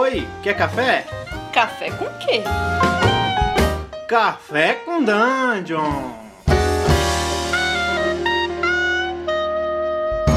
Oi, 0.00 0.28
quer 0.44 0.56
café? 0.56 1.04
Café 1.52 1.90
com 1.90 2.04
quê? 2.20 2.44
Café 4.08 4.74
com 4.74 5.02
Dungeon! 5.02 6.12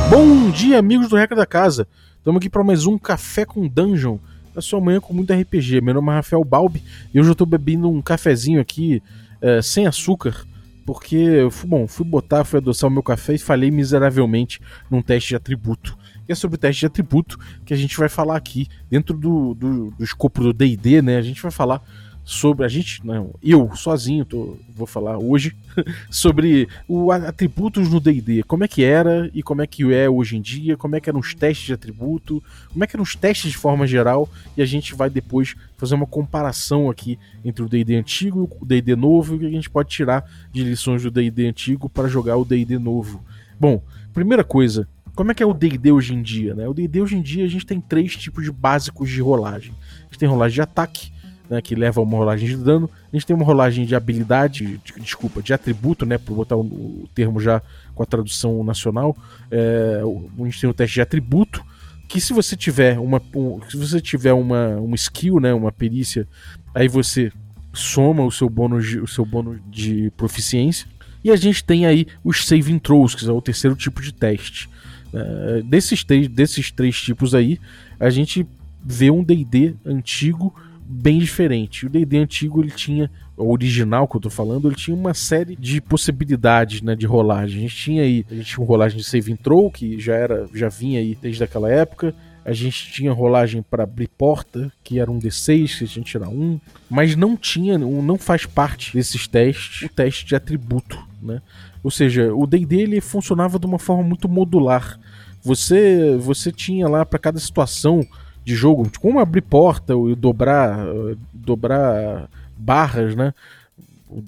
Bom 0.09 0.49
dia, 0.49 0.79
amigos 0.79 1.09
do 1.09 1.15
Regra 1.15 1.35
da 1.35 1.45
Casa. 1.45 1.87
Estamos 2.17 2.39
aqui 2.39 2.49
para 2.49 2.63
mais 2.63 2.87
um 2.87 2.97
Café 2.97 3.45
com 3.45 3.67
Dungeon. 3.67 4.17
Na 4.55 4.63
sua 4.63 4.81
manhã 4.81 4.99
com 4.99 5.13
muito 5.13 5.31
RPG. 5.31 5.79
Meu 5.79 5.93
nome 5.93 6.09
é 6.09 6.15
Rafael 6.15 6.43
Balbi 6.43 6.83
e 7.13 7.19
hoje 7.19 7.29
eu 7.29 7.33
estou 7.33 7.45
bebendo 7.45 7.87
um 7.87 8.01
cafezinho 8.01 8.59
aqui 8.59 9.03
é, 9.39 9.61
sem 9.61 9.85
açúcar. 9.85 10.43
Porque, 10.87 11.15
eu 11.15 11.51
fui, 11.51 11.69
bom, 11.69 11.87
fui 11.87 12.03
botar, 12.03 12.43
fui 12.45 12.57
adoçar 12.57 12.89
o 12.89 12.91
meu 12.91 13.03
café 13.03 13.35
e 13.35 13.37
falhei 13.37 13.69
miseravelmente 13.69 14.59
num 14.89 15.03
teste 15.03 15.29
de 15.29 15.35
atributo. 15.35 15.95
E 16.27 16.31
é 16.31 16.35
sobre 16.35 16.55
o 16.55 16.57
teste 16.59 16.81
de 16.81 16.85
atributo 16.85 17.39
que 17.65 17.73
a 17.73 17.77
gente 17.77 17.97
vai 17.97 18.09
falar 18.09 18.35
aqui, 18.35 18.67
dentro 18.89 19.17
do, 19.17 19.53
do, 19.53 19.91
do 19.91 20.03
escopo 20.03 20.41
do 20.41 20.53
DD, 20.53 21.01
né? 21.01 21.17
A 21.17 21.21
gente 21.21 21.41
vai 21.41 21.51
falar 21.51 21.81
sobre 22.23 22.65
a 22.65 22.69
gente, 22.69 23.05
não, 23.05 23.33
eu 23.41 23.75
sozinho 23.75 24.23
tô, 24.23 24.57
vou 24.75 24.85
falar 24.85 25.17
hoje 25.17 25.55
sobre 26.09 26.67
o 26.87 27.11
atributos 27.11 27.89
no 27.89 27.99
D&D, 27.99 28.43
como 28.43 28.63
é 28.63 28.67
que 28.67 28.83
era 28.83 29.29
e 29.33 29.41
como 29.41 29.61
é 29.61 29.67
que 29.67 29.91
é 29.93 30.09
hoje 30.09 30.37
em 30.37 30.41
dia, 30.41 30.77
como 30.77 30.95
é 30.95 30.99
que 30.99 31.09
eram 31.09 31.19
os 31.19 31.33
testes 31.33 31.65
de 31.65 31.73
atributo, 31.73 32.41
como 32.71 32.83
é 32.83 32.87
que 32.87 32.95
eram 32.95 33.03
os 33.03 33.15
testes 33.15 33.51
de 33.51 33.57
forma 33.57 33.87
geral 33.87 34.29
e 34.55 34.61
a 34.61 34.65
gente 34.65 34.93
vai 34.93 35.09
depois 35.09 35.55
fazer 35.77 35.95
uma 35.95 36.05
comparação 36.05 36.89
aqui 36.89 37.17
entre 37.43 37.63
o 37.63 37.69
D&D 37.69 37.95
antigo 37.95 38.49
e 38.61 38.63
o 38.63 38.65
D&D 38.65 38.95
novo 38.95 39.33
e 39.33 39.37
o 39.37 39.39
que 39.39 39.45
a 39.47 39.51
gente 39.51 39.69
pode 39.69 39.89
tirar 39.89 40.23
de 40.53 40.63
lições 40.63 41.01
do 41.01 41.09
D&D 41.09 41.47
antigo 41.47 41.89
para 41.89 42.07
jogar 42.07 42.37
o 42.37 42.45
D&D 42.45 42.77
novo. 42.77 43.23
Bom, 43.59 43.81
primeira 44.13 44.43
coisa, 44.43 44.87
como 45.15 45.31
é 45.31 45.33
que 45.33 45.43
é 45.43 45.45
o 45.45 45.53
D&D 45.53 45.91
hoje 45.91 46.13
em 46.13 46.21
dia, 46.21 46.53
né? 46.53 46.67
O 46.67 46.73
D&D 46.73 47.01
hoje 47.01 47.15
em 47.15 47.21
dia 47.21 47.45
a 47.45 47.47
gente 47.47 47.65
tem 47.65 47.79
três 47.81 48.15
tipos 48.15 48.43
de 48.43 48.51
básicos 48.51 49.09
de 49.09 49.21
rolagem. 49.21 49.73
A 49.99 50.03
gente 50.05 50.19
tem 50.19 50.29
rolagem 50.29 50.55
de 50.55 50.61
ataque, 50.61 51.11
né, 51.51 51.61
que 51.61 51.75
leva 51.75 51.99
a 51.99 52.03
uma 52.03 52.17
rolagem 52.17 52.47
de 52.47 52.55
dano. 52.55 52.89
A 53.11 53.15
gente 53.15 53.25
tem 53.25 53.35
uma 53.35 53.45
rolagem 53.45 53.85
de 53.85 53.93
habilidade, 53.93 54.79
de, 54.83 54.99
desculpa, 55.01 55.41
de 55.41 55.53
atributo, 55.53 56.05
né, 56.05 56.17
por 56.17 56.33
botar 56.33 56.55
o, 56.55 56.61
o, 56.61 57.09
termo 57.13 57.41
já 57.41 57.61
com 57.93 58.01
a 58.01 58.05
tradução 58.05 58.63
nacional. 58.63 59.15
É, 59.51 60.01
a 60.01 60.43
gente 60.45 60.61
tem 60.61 60.69
o 60.69 60.73
teste 60.73 60.95
de 60.95 61.01
atributo, 61.01 61.61
que 62.07 62.21
se 62.21 62.31
você 62.31 62.55
tiver 62.55 62.97
uma, 62.97 63.21
um, 63.35 63.59
se 63.69 63.75
você 63.75 63.99
tiver 63.99 64.31
uma, 64.31 64.77
uma 64.77 64.95
skill, 64.95 65.41
né, 65.41 65.53
uma 65.53 65.73
perícia, 65.73 66.25
aí 66.73 66.87
você 66.87 67.31
soma 67.73 68.23
o 68.23 68.31
seu 68.31 68.49
bônus 68.49 68.87
de, 68.87 68.99
o 68.99 69.07
seu 69.07 69.25
bônus 69.25 69.59
de 69.69 70.09
proficiência. 70.15 70.87
E 71.21 71.29
a 71.29 71.35
gente 71.35 71.63
tem 71.63 71.85
aí 71.85 72.07
os 72.23 72.45
saving 72.45 72.79
throws, 72.79 73.13
que 73.13 73.27
é 73.27 73.31
o 73.31 73.41
terceiro 73.41 73.75
tipo 73.75 74.01
de 74.01 74.13
teste. 74.13 74.69
É, 75.13 75.61
desses, 75.63 76.03
três, 76.03 76.27
desses 76.27 76.71
três 76.71 76.99
tipos 77.01 77.35
aí, 77.35 77.59
a 77.99 78.09
gente 78.09 78.45
vê 78.83 79.11
um 79.11 79.23
D&D 79.23 79.75
antigo 79.85 80.53
bem 80.91 81.19
diferente. 81.19 81.85
O 81.85 81.89
D&D 81.89 82.17
antigo 82.17 82.61
ele 82.61 82.71
tinha, 82.71 83.09
o 83.37 83.51
original 83.51 84.07
que 84.07 84.17
eu 84.17 84.21
tô 84.21 84.29
falando, 84.29 84.67
ele 84.67 84.75
tinha 84.75 84.95
uma 84.95 85.13
série 85.13 85.55
de 85.55 85.79
possibilidades, 85.79 86.81
né, 86.81 86.95
de 86.95 87.05
rolagem. 87.05 87.59
A 87.59 87.61
gente 87.61 87.75
tinha 87.75 88.03
aí, 88.03 88.25
a 88.29 88.35
gente 88.35 88.45
tinha 88.45 88.59
uma 88.59 88.67
rolagem 88.67 88.97
de 88.97 89.03
save 89.03 89.31
and 89.31 89.37
throw 89.37 89.71
que 89.71 89.99
já 89.99 90.15
era, 90.15 90.47
já 90.53 90.67
vinha 90.67 90.99
aí 90.99 91.17
desde 91.21 91.43
aquela 91.43 91.71
época. 91.71 92.13
A 92.43 92.53
gente 92.53 92.91
tinha 92.91 93.13
rolagem 93.13 93.61
para 93.61 93.83
abrir 93.83 94.07
porta, 94.07 94.71
que 94.83 94.99
era 94.99 95.11
um 95.11 95.19
D6, 95.19 95.77
que 95.77 95.83
a 95.83 95.87
gente 95.87 96.11
tirar 96.11 96.27
um, 96.27 96.59
mas 96.89 97.15
não 97.15 97.37
tinha, 97.37 97.77
não 97.77 98.17
faz 98.17 98.47
parte 98.47 98.93
desses 98.93 99.27
testes, 99.27 99.83
o 99.83 99.89
teste 99.89 100.25
de 100.25 100.35
atributo, 100.35 100.97
né? 101.21 101.39
Ou 101.83 101.89
seja, 101.89 102.33
o 102.33 102.45
D&D 102.45 102.81
ele 102.81 103.01
funcionava 103.01 103.57
de 103.57 103.65
uma 103.65 103.79
forma 103.79 104.03
muito 104.03 104.29
modular. 104.29 104.99
Você 105.43 106.15
você 106.17 106.51
tinha 106.51 106.87
lá 106.87 107.05
para 107.05 107.17
cada 107.17 107.39
situação 107.39 108.05
de 108.45 108.55
jogo, 108.55 108.89
como 108.99 109.19
abrir 109.19 109.41
porta 109.41 109.93
e 109.93 110.15
dobrar, 110.15 110.85
dobrar 111.33 112.29
barras, 112.57 113.15
né? 113.15 113.33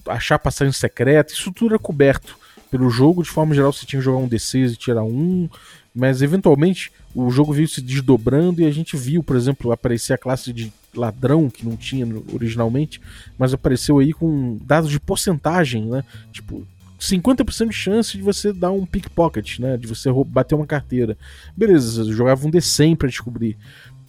Achar 0.07 0.39
passagem 0.39 0.71
secreta, 0.71 1.33
isso 1.33 1.51
tudo 1.51 1.75
é 1.75 1.77
coberto 1.77 2.37
pelo 2.71 2.89
jogo. 2.89 3.23
De 3.23 3.29
forma 3.29 3.53
geral, 3.53 3.71
você 3.71 3.85
tinha 3.85 3.99
que 3.99 4.05
jogar 4.05 4.19
um 4.19 4.29
D6 4.29 4.73
e 4.73 4.75
tirar 4.75 5.03
um, 5.03 5.49
mas 5.93 6.21
eventualmente 6.21 6.91
o 7.13 7.29
jogo 7.29 7.53
veio 7.53 7.67
se 7.67 7.81
desdobrando 7.81 8.61
e 8.61 8.65
a 8.65 8.71
gente 8.71 8.97
viu, 8.97 9.21
por 9.21 9.35
exemplo, 9.35 9.71
aparecer 9.71 10.13
a 10.13 10.17
classe 10.17 10.51
de 10.51 10.73
ladrão 10.95 11.49
que 11.49 11.65
não 11.65 11.75
tinha 11.75 12.07
originalmente, 12.31 13.01
mas 13.37 13.53
apareceu 13.53 13.99
aí 13.99 14.13
com 14.13 14.57
dados 14.63 14.89
de 14.89 14.99
porcentagem, 14.99 15.85
né? 15.85 16.03
Tipo, 16.31 16.65
50% 17.03 17.69
de 17.69 17.75
chance 17.75 18.17
de 18.17 18.23
você 18.23 18.53
dar 18.53 18.71
um 18.71 18.85
pickpocket, 18.85 19.59
né? 19.59 19.75
De 19.75 19.85
você 19.85 20.09
bater 20.25 20.55
uma 20.55 20.65
carteira. 20.65 21.17
Beleza, 21.55 22.05
jogava 22.05 22.47
um 22.47 22.51
D100 22.51 22.95
para 22.95 23.09
descobrir. 23.09 23.57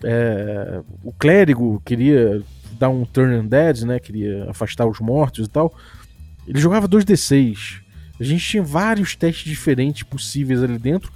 É, 0.03 0.81
o 1.03 1.12
clérigo 1.12 1.82
queria 1.84 2.43
dar 2.78 2.91
um 2.91 3.05
turn 3.05 3.37
undead, 3.37 3.84
né? 3.84 3.99
Queria 3.99 4.49
afastar 4.49 4.87
os 4.87 5.00
mortos 5.00 5.47
e 5.47 5.50
tal. 5.50 5.75
Ele 6.47 6.60
jogava 6.60 6.88
2d6. 6.88 7.81
A 8.21 8.22
gente 8.22 8.47
tinha 8.47 8.62
vários 8.62 9.16
testes 9.16 9.44
diferentes 9.44 10.05
possíveis 10.05 10.62
ali 10.62 10.78
dentro, 10.78 11.12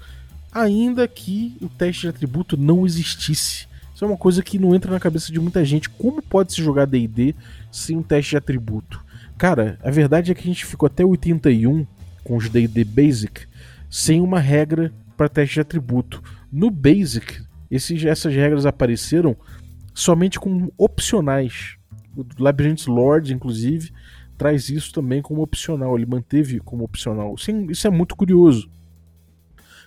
ainda 0.51 1.07
que 1.07 1.57
o 1.61 1.69
teste 1.69 2.03
de 2.03 2.09
atributo 2.09 2.57
não 2.57 2.85
existisse. 2.85 3.69
Isso 3.95 4.05
é 4.05 4.09
uma 4.09 4.17
coisa 4.17 4.43
que 4.43 4.59
não 4.59 4.75
entra 4.75 4.91
na 4.91 4.99
cabeça 4.99 5.31
de 5.31 5.39
muita 5.39 5.65
gente. 5.65 5.89
Como 5.89 6.21
pode 6.21 6.53
se 6.53 6.63
jogar 6.63 6.87
D&D 6.87 7.37
sem 7.71 7.97
um 7.97 8.03
teste 8.03 8.31
de 8.31 8.37
atributo? 8.37 9.05
Cara, 9.39 9.79
a 9.85 9.91
verdade 9.91 10.33
é 10.33 10.35
que 10.35 10.41
a 10.41 10.47
gente 10.53 10.67
ficou 10.67 10.89
até 10.89 11.05
81 11.05 11.87
com 12.25 12.37
os 12.37 12.51
D&D 12.51 12.83
Basic 12.85 13.47
sem 13.89 14.21
uma 14.21 14.41
regra 14.41 14.93
para 15.17 15.29
teste 15.29 15.55
de 15.55 15.61
atributo. 15.61 16.21
No 16.51 16.71
Basic, 16.71 17.41
esses, 17.71 18.05
essas 18.05 18.35
regras 18.35 18.67
apareceram 18.67 19.37
somente 19.95 20.41
como 20.41 20.73
opcionais. 20.77 21.77
O 22.17 22.25
Labyrinth 22.37 22.89
Lord, 22.89 23.33
inclusive, 23.33 23.93
traz 24.37 24.69
isso 24.71 24.93
também 24.93 25.23
como 25.23 25.41
opcional. 25.41 25.97
Ele 25.97 26.07
manteve 26.07 26.59
como 26.59 26.83
opcional. 26.83 27.37
Isso 27.69 27.87
é 27.87 27.91
muito 27.91 28.17
curioso. 28.17 28.69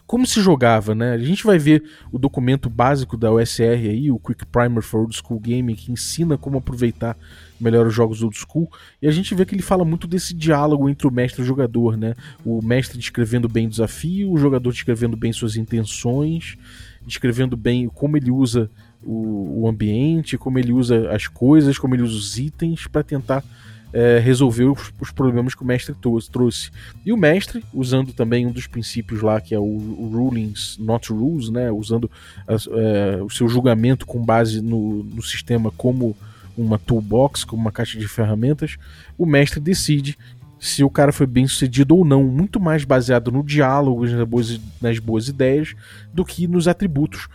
Como 0.05 0.25
se 0.25 0.41
jogava, 0.41 0.93
né? 0.93 1.13
A 1.13 1.17
gente 1.17 1.43
vai 1.43 1.57
ver 1.57 1.83
o 2.11 2.19
documento 2.19 2.69
básico 2.69 3.15
da 3.15 3.31
USR 3.31 3.89
aí, 3.89 4.11
o 4.11 4.19
Quick 4.19 4.45
Primer 4.45 4.81
for 4.81 5.01
Old 5.01 5.15
School 5.15 5.39
Gaming, 5.39 5.75
que 5.75 5.91
ensina 5.91 6.37
como 6.37 6.57
aproveitar 6.57 7.17
melhor 7.61 7.85
os 7.85 7.93
jogos 7.93 8.23
old 8.23 8.35
school, 8.35 8.69
e 9.01 9.07
a 9.07 9.11
gente 9.11 9.35
vê 9.35 9.45
que 9.45 9.53
ele 9.53 9.61
fala 9.61 9.85
muito 9.85 10.07
desse 10.07 10.33
diálogo 10.33 10.89
entre 10.89 11.07
o 11.07 11.11
mestre 11.11 11.41
e 11.41 11.43
o 11.43 11.47
jogador, 11.47 11.95
né? 11.95 12.15
O 12.43 12.61
mestre 12.61 12.97
descrevendo 12.97 13.47
bem 13.47 13.67
o 13.67 13.69
desafio, 13.69 14.31
o 14.31 14.37
jogador 14.37 14.71
descrevendo 14.71 15.15
bem 15.15 15.31
suas 15.31 15.55
intenções, 15.55 16.57
descrevendo 17.05 17.55
bem 17.55 17.87
como 17.87 18.17
ele 18.17 18.31
usa 18.31 18.69
o, 19.03 19.61
o 19.61 19.67
ambiente, 19.67 20.37
como 20.37 20.57
ele 20.57 20.73
usa 20.73 21.09
as 21.11 21.27
coisas, 21.27 21.77
como 21.77 21.95
ele 21.95 22.03
usa 22.03 22.17
os 22.17 22.37
itens 22.37 22.87
para 22.87 23.03
tentar 23.03 23.43
é, 23.93 24.19
resolver 24.19 24.65
os, 24.65 24.91
os, 24.99 25.11
problemas 25.11 25.53
que 25.53 25.63
o 25.63 25.65
mestre 25.65 25.95
trouxe. 26.31 26.71
E 27.05 27.11
o 27.11 27.17
mestre, 27.17 27.63
usando 27.73 28.13
também 28.13 28.45
um 28.45 28.51
dos 28.51 28.67
princípios 28.67 29.21
lá, 29.21 29.39
que 29.41 29.53
é 29.53 29.59
o, 29.59 29.63
o 29.63 30.11
rulings, 30.13 30.77
not 30.79 31.11
rules, 31.11 31.49
né, 31.49 31.71
usando 31.71 32.09
é, 32.47 33.21
o 33.21 33.29
seu 33.29 33.47
julgamento 33.47 34.05
com 34.05 34.23
base 34.23 34.61
no, 34.61 35.03
no 35.03 35.21
sistema 35.21 35.71
como 35.71 36.15
uma 36.57 36.77
toolbox, 36.77 37.43
como 37.43 37.61
uma 37.61 37.71
caixa 37.71 37.97
de 37.97 38.07
ferramentas, 38.07 38.77
o 39.17 39.25
mestre 39.25 39.59
decide 39.59 40.17
se 40.59 40.83
o 40.83 40.89
cara 40.91 41.11
foi 41.11 41.25
bem 41.25 41.47
sucedido 41.47 41.95
ou 41.95 42.05
não, 42.05 42.23
muito 42.23 42.59
mais 42.59 42.85
baseado 42.85 43.31
no 43.31 43.43
diálogo, 43.43 44.05
nas 44.05 44.27
boas, 44.27 44.61
nas 44.79 44.99
boas 44.99 45.27
ideias, 45.27 45.73
do 46.13 46.23
que 46.23 46.47
nos 46.47 46.67
atributos. 46.67 47.27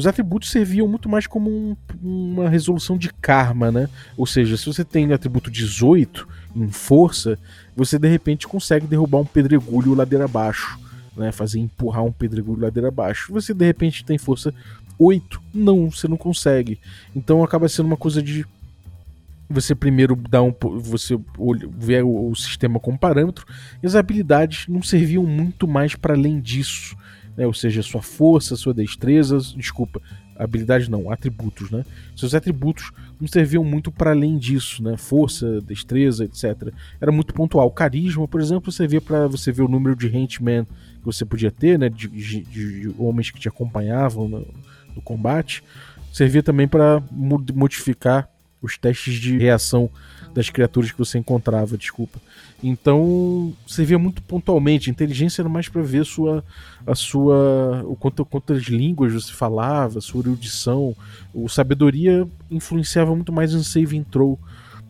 Os 0.00 0.06
atributos 0.06 0.50
serviam 0.50 0.88
muito 0.88 1.10
mais 1.10 1.26
como 1.26 1.50
um, 1.50 1.76
uma 2.02 2.48
resolução 2.48 2.96
de 2.96 3.12
karma, 3.20 3.70
né? 3.70 3.86
Ou 4.16 4.24
seja, 4.24 4.56
se 4.56 4.64
você 4.64 4.82
tem 4.82 5.06
o 5.06 5.14
atributo 5.14 5.50
18 5.50 6.26
em 6.56 6.68
força, 6.68 7.38
você 7.76 7.98
de 7.98 8.08
repente 8.08 8.48
consegue 8.48 8.86
derrubar 8.86 9.18
um 9.18 9.26
pedregulho 9.26 9.92
ladeira 9.92 10.24
abaixo, 10.24 10.80
né? 11.14 11.30
Fazer 11.32 11.58
empurrar 11.58 12.02
um 12.02 12.10
pedregulho 12.10 12.62
ladeira 12.62 12.88
abaixo. 12.88 13.30
Você 13.34 13.52
de 13.52 13.66
repente 13.66 14.02
tem 14.02 14.16
força 14.16 14.54
8, 14.98 15.38
não, 15.52 15.90
você 15.90 16.08
não 16.08 16.16
consegue. 16.16 16.80
Então 17.14 17.44
acaba 17.44 17.68
sendo 17.68 17.84
uma 17.84 17.96
coisa 17.98 18.22
de 18.22 18.46
você 19.50 19.74
primeiro 19.74 20.16
dá 20.16 20.40
um 20.42 20.54
você 20.78 21.14
vê 21.76 22.00
o, 22.00 22.30
o, 22.30 22.34
sistema 22.34 22.80
como 22.80 22.98
parâmetro 22.98 23.44
e 23.82 23.86
as 23.86 23.96
habilidades 23.96 24.66
não 24.66 24.80
serviam 24.80 25.26
muito 25.26 25.68
mais 25.68 25.94
para 25.94 26.14
além 26.14 26.40
disso 26.40 26.96
né? 27.40 27.46
ou 27.46 27.54
seja 27.54 27.82
sua 27.82 28.02
força 28.02 28.54
sua 28.54 28.74
destreza 28.74 29.38
desculpa 29.56 30.00
habilidade 30.36 30.90
não 30.90 31.10
atributos 31.10 31.70
né? 31.70 31.84
Seus 32.14 32.34
atributos 32.34 32.92
não 33.20 33.26
serviam 33.26 33.64
muito 33.64 33.90
para 33.90 34.10
além 34.10 34.38
disso 34.38 34.82
né? 34.82 34.96
Força 34.96 35.60
destreza 35.62 36.24
etc 36.24 36.72
era 37.00 37.10
muito 37.10 37.32
pontual. 37.34 37.70
Carisma 37.70 38.28
por 38.28 38.40
exemplo 38.40 38.70
servia 38.70 39.00
para 39.00 39.26
você 39.26 39.50
ver 39.50 39.62
o 39.62 39.68
número 39.68 39.96
de 39.96 40.08
henchmen 40.08 40.64
que 40.64 41.04
você 41.04 41.24
podia 41.24 41.50
ter 41.50 41.78
né? 41.78 41.88
De, 41.88 42.08
de, 42.08 42.42
de 42.42 42.94
homens 42.98 43.30
que 43.30 43.40
te 43.40 43.48
acompanhavam 43.48 44.28
no, 44.28 44.46
no 44.94 45.02
combate. 45.02 45.62
Servia 46.12 46.42
também 46.42 46.66
para 46.66 47.02
modificar 47.10 48.28
os 48.60 48.76
testes 48.76 49.14
de 49.14 49.38
reação 49.38 49.90
das 50.34 50.50
criaturas 50.50 50.90
que 50.90 50.98
você 50.98 51.18
encontrava, 51.18 51.76
desculpa. 51.76 52.20
Então, 52.62 53.54
você 53.66 53.84
via 53.84 53.98
muito 53.98 54.22
pontualmente. 54.22 54.90
Inteligência 54.90 55.42
era 55.42 55.48
mais 55.48 55.68
para 55.68 55.82
ver 55.82 56.04
sua, 56.04 56.44
a 56.86 56.94
sua, 56.94 57.82
o 57.86 57.96
quanto, 57.96 58.24
quantas 58.24 58.62
línguas 58.64 59.12
você 59.12 59.32
falava, 59.32 60.00
sua 60.00 60.20
erudição. 60.20 60.94
O 61.32 61.48
sabedoria 61.48 62.28
influenciava 62.50 63.14
muito 63.14 63.32
mais 63.32 63.54
em 63.54 63.62
save 63.62 63.98
and 63.98 64.04
throw. 64.04 64.38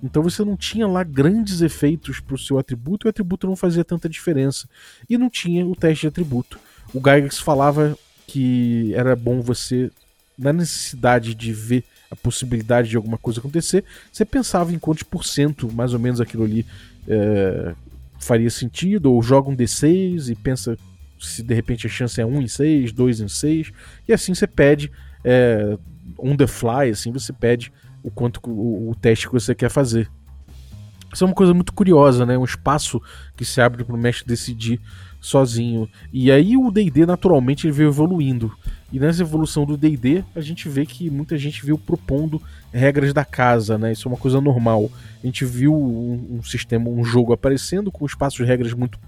Então 0.03 0.23
você 0.23 0.45
não 0.45 0.57
tinha 0.57 0.87
lá 0.87 1.05
grandes 1.05 1.61
efeitos 1.61 2.21
para 2.21 2.35
o 2.35 2.39
seu 2.39 2.59
atributo 2.59 3.07
e 3.07 3.09
o 3.09 3.11
atributo 3.11 3.47
não 3.47 3.55
fazia 3.55 3.85
tanta 3.85 4.09
diferença. 4.09 4.69
E 5.09 5.17
não 5.17 5.31
tinha 5.31 5.65
o 5.67 5.77
teste 5.77 6.03
de 6.03 6.09
atributo. 6.09 6.59
O 6.93 6.99
Gygax 6.99 7.39
falava 7.39 7.97
que 8.27 8.93
era 8.95 9.15
bom 9.15 9.41
você, 9.41 9.91
na 10.39 10.53
necessidade 10.53 11.35
de 11.35 11.53
ver 11.53 11.85
a 12.11 12.17
possibilidade 12.17 12.89
de 12.89 12.97
alguma 12.97 13.17
coisa 13.17 13.39
acontecer, 13.39 13.85
você 14.11 14.25
pensava 14.25 14.73
em 14.73 14.79
quantos 14.79 15.05
por 15.05 15.25
cento 15.25 15.73
mais 15.73 15.93
ou 15.93 16.01
menos 16.01 16.21
aquilo 16.21 16.43
ali 16.43 16.67
é, 17.09 17.75
faria 18.19 18.51
sentido, 18.51 19.13
ou 19.13 19.23
joga 19.23 19.51
um 19.51 19.57
D6 19.57 20.31
e 20.31 20.35
pensa 20.35 20.77
se 21.19 21.43
de 21.43 21.55
repente 21.55 21.87
a 21.87 21.91
chance 21.91 22.21
é 22.21 22.25
1 22.25 22.43
em 22.43 22.49
6, 22.49 22.93
2 22.93 23.21
em 23.21 23.29
6, 23.29 23.73
e 24.09 24.13
assim 24.13 24.35
você 24.35 24.47
pede 24.47 24.91
é, 25.25 25.77
on 26.19 26.37
the 26.37 26.47
fly, 26.47 26.91
assim 26.91 27.13
você 27.13 27.33
pede 27.33 27.73
o 28.03 28.11
quanto 28.11 28.41
o, 28.49 28.91
o 28.91 28.95
teste 28.95 29.27
que 29.27 29.33
você 29.33 29.55
quer 29.55 29.71
fazer. 29.71 30.11
Isso 31.13 31.25
é 31.25 31.27
uma 31.27 31.35
coisa 31.35 31.53
muito 31.53 31.73
curiosa, 31.73 32.25
né? 32.25 32.39
Um 32.39 32.45
espaço 32.45 33.03
que 33.37 33.45
se 33.45 33.61
abre 33.61 33.83
para 33.83 33.95
o 33.95 33.99
mestre 33.99 34.27
decidir 34.27 34.81
sozinho. 35.21 35.89
E 36.13 36.31
aí 36.31 36.57
o 36.57 36.71
D&D 36.71 37.05
naturalmente 37.05 37.67
ele 37.67 37.73
veio 37.73 37.89
evoluindo. 37.89 38.53
E 38.93 38.99
nessa 38.99 39.23
evolução 39.23 39.65
do 39.65 39.77
D&D, 39.77 40.25
a 40.35 40.41
gente 40.41 40.69
vê 40.69 40.85
que 40.85 41.09
muita 41.09 41.39
gente 41.39 41.65
veio 41.65 41.79
propondo 41.79 42.43
regras 42.73 43.13
da 43.13 43.25
casa, 43.25 43.79
né? 43.79 43.93
Isso 43.93 44.09
é 44.09 44.11
uma 44.11 44.19
coisa 44.19 44.41
normal. 44.41 44.91
A 45.23 45.27
gente 45.27 45.45
viu 45.45 45.75
um, 45.75 46.39
um 46.39 46.43
sistema, 46.43 46.89
um 46.89 47.05
jogo 47.05 47.33
aparecendo 47.33 47.91
com 47.93 48.05
um 48.05 48.07
espaço 48.07 48.39
de 48.39 48.45
regras 48.45 48.73
muito 48.73 48.99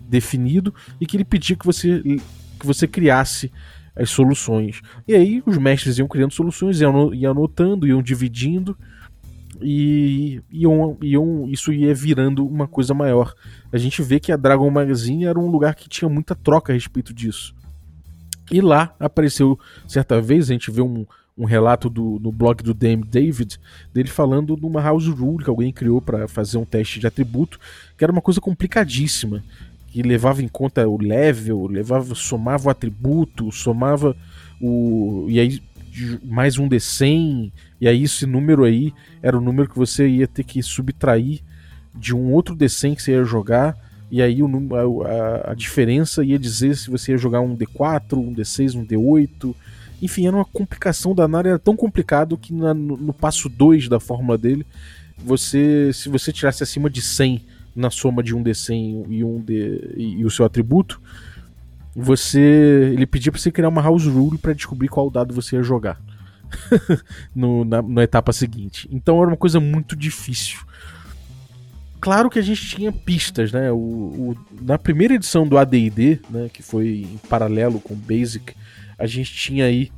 definido 0.00 0.74
e 1.00 1.06
que 1.06 1.16
ele 1.16 1.24
pedia 1.24 1.56
que 1.56 1.66
você 1.66 2.02
que 2.58 2.66
você 2.66 2.86
criasse 2.86 3.50
as 3.94 4.10
soluções. 4.10 4.80
E 5.06 5.14
aí 5.14 5.42
os 5.44 5.58
mestres 5.58 5.98
iam 5.98 6.08
criando 6.08 6.32
soluções, 6.32 6.80
iam, 6.80 7.12
iam 7.12 7.32
anotando, 7.32 7.86
iam 7.86 8.02
dividindo 8.02 8.76
e 9.60 10.40
iam, 10.50 10.96
iam, 11.02 11.48
isso 11.48 11.72
ia 11.72 11.94
virando 11.94 12.46
uma 12.46 12.66
coisa 12.66 12.94
maior. 12.94 13.34
A 13.72 13.78
gente 13.78 14.02
vê 14.02 14.18
que 14.18 14.32
a 14.32 14.36
Dragon 14.36 14.70
Magazine 14.70 15.24
era 15.24 15.38
um 15.38 15.50
lugar 15.50 15.74
que 15.74 15.88
tinha 15.88 16.08
muita 16.08 16.34
troca 16.34 16.72
a 16.72 16.74
respeito 16.74 17.12
disso. 17.12 17.54
E 18.52 18.60
lá 18.60 18.94
apareceu, 19.00 19.58
certa 19.88 20.20
vez, 20.20 20.50
a 20.50 20.52
gente 20.52 20.70
vê 20.70 20.82
um, 20.82 21.06
um 21.36 21.44
relato 21.44 21.88
do, 21.88 22.18
no 22.20 22.30
blog 22.30 22.62
do 22.62 22.74
DM 22.74 23.02
David, 23.02 23.58
dele 23.92 24.08
falando 24.08 24.56
de 24.56 24.66
uma 24.66 24.82
house 24.82 25.08
rule 25.08 25.42
que 25.42 25.50
alguém 25.50 25.72
criou 25.72 26.00
para 26.00 26.28
fazer 26.28 26.58
um 26.58 26.64
teste 26.64 27.00
de 27.00 27.06
atributo, 27.06 27.58
que 27.96 28.04
era 28.04 28.12
uma 28.12 28.20
coisa 28.20 28.40
complicadíssima 28.40 29.42
que 29.88 30.02
levava 30.02 30.42
em 30.42 30.48
conta 30.48 30.88
o 30.88 30.96
level, 30.96 31.66
levava, 31.66 32.14
somava 32.14 32.68
o 32.68 32.70
atributo, 32.70 33.52
somava 33.52 34.16
o. 34.60 35.26
E 35.28 35.38
aí 35.38 35.62
mais 36.24 36.56
um 36.56 36.66
D100, 36.66 37.52
e 37.78 37.86
aí 37.86 38.04
esse 38.04 38.24
número 38.24 38.64
aí 38.64 38.94
era 39.22 39.36
o 39.36 39.40
número 39.40 39.68
que 39.68 39.76
você 39.76 40.08
ia 40.08 40.26
ter 40.26 40.42
que 40.42 40.62
subtrair 40.62 41.40
de 41.94 42.14
um 42.14 42.32
outro 42.32 42.56
D100 42.56 42.96
que 42.96 43.02
você 43.02 43.12
ia 43.12 43.24
jogar, 43.24 43.76
e 44.12 44.20
aí 44.20 44.42
o, 44.42 45.02
a, 45.04 45.52
a 45.52 45.54
diferença 45.54 46.22
ia 46.22 46.38
dizer 46.38 46.76
se 46.76 46.90
você 46.90 47.12
ia 47.12 47.18
jogar 47.18 47.40
um 47.40 47.56
D4, 47.56 48.18
um 48.18 48.34
D6, 48.34 48.74
um 48.74 48.84
D8. 48.84 49.54
Enfim, 50.02 50.26
era 50.26 50.36
uma 50.36 50.44
complicação 50.44 51.14
danada, 51.14 51.48
era 51.48 51.58
tão 51.58 51.74
complicado 51.74 52.36
que 52.36 52.52
na, 52.52 52.74
no, 52.74 52.98
no 52.98 53.14
passo 53.14 53.48
2 53.48 53.88
da 53.88 53.98
fórmula 53.98 54.36
dele, 54.36 54.66
você 55.16 55.90
se 55.94 56.10
você 56.10 56.30
tirasse 56.30 56.62
acima 56.62 56.90
de 56.90 57.00
100 57.00 57.42
na 57.74 57.88
soma 57.88 58.22
de 58.22 58.36
um 58.36 58.44
D100 58.44 59.06
e 59.08 59.24
um 59.24 59.40
D 59.40 59.94
e, 59.96 60.18
e 60.18 60.24
o 60.26 60.30
seu 60.30 60.44
atributo, 60.44 61.00
você 61.96 62.92
ele 62.92 63.06
pedia 63.06 63.32
para 63.32 63.40
você 63.40 63.50
criar 63.50 63.70
uma 63.70 63.80
house 63.80 64.04
rule 64.04 64.36
para 64.36 64.52
descobrir 64.52 64.88
qual 64.88 65.10
dado 65.10 65.32
você 65.32 65.56
ia 65.56 65.62
jogar 65.62 65.98
no, 67.34 67.64
na, 67.64 67.80
na, 67.80 68.02
etapa 68.02 68.30
seguinte. 68.30 68.86
Então 68.92 69.16
era 69.22 69.28
uma 69.28 69.38
coisa 69.38 69.58
muito 69.58 69.96
difícil. 69.96 70.58
Claro 72.02 72.28
que 72.28 72.40
a 72.40 72.42
gente 72.42 72.66
tinha 72.66 72.90
pistas, 72.90 73.52
né? 73.52 73.70
O, 73.70 73.76
o 73.76 74.36
na 74.60 74.76
primeira 74.76 75.14
edição 75.14 75.46
do 75.46 75.56
AD&D, 75.56 76.18
né, 76.28 76.50
que 76.52 76.60
foi 76.60 77.06
em 77.12 77.16
paralelo 77.28 77.78
com 77.78 77.94
o 77.94 77.96
Basic, 77.96 78.54
a 78.98 79.06
gente 79.06 79.32
tinha 79.32 79.66
aí 79.66 79.92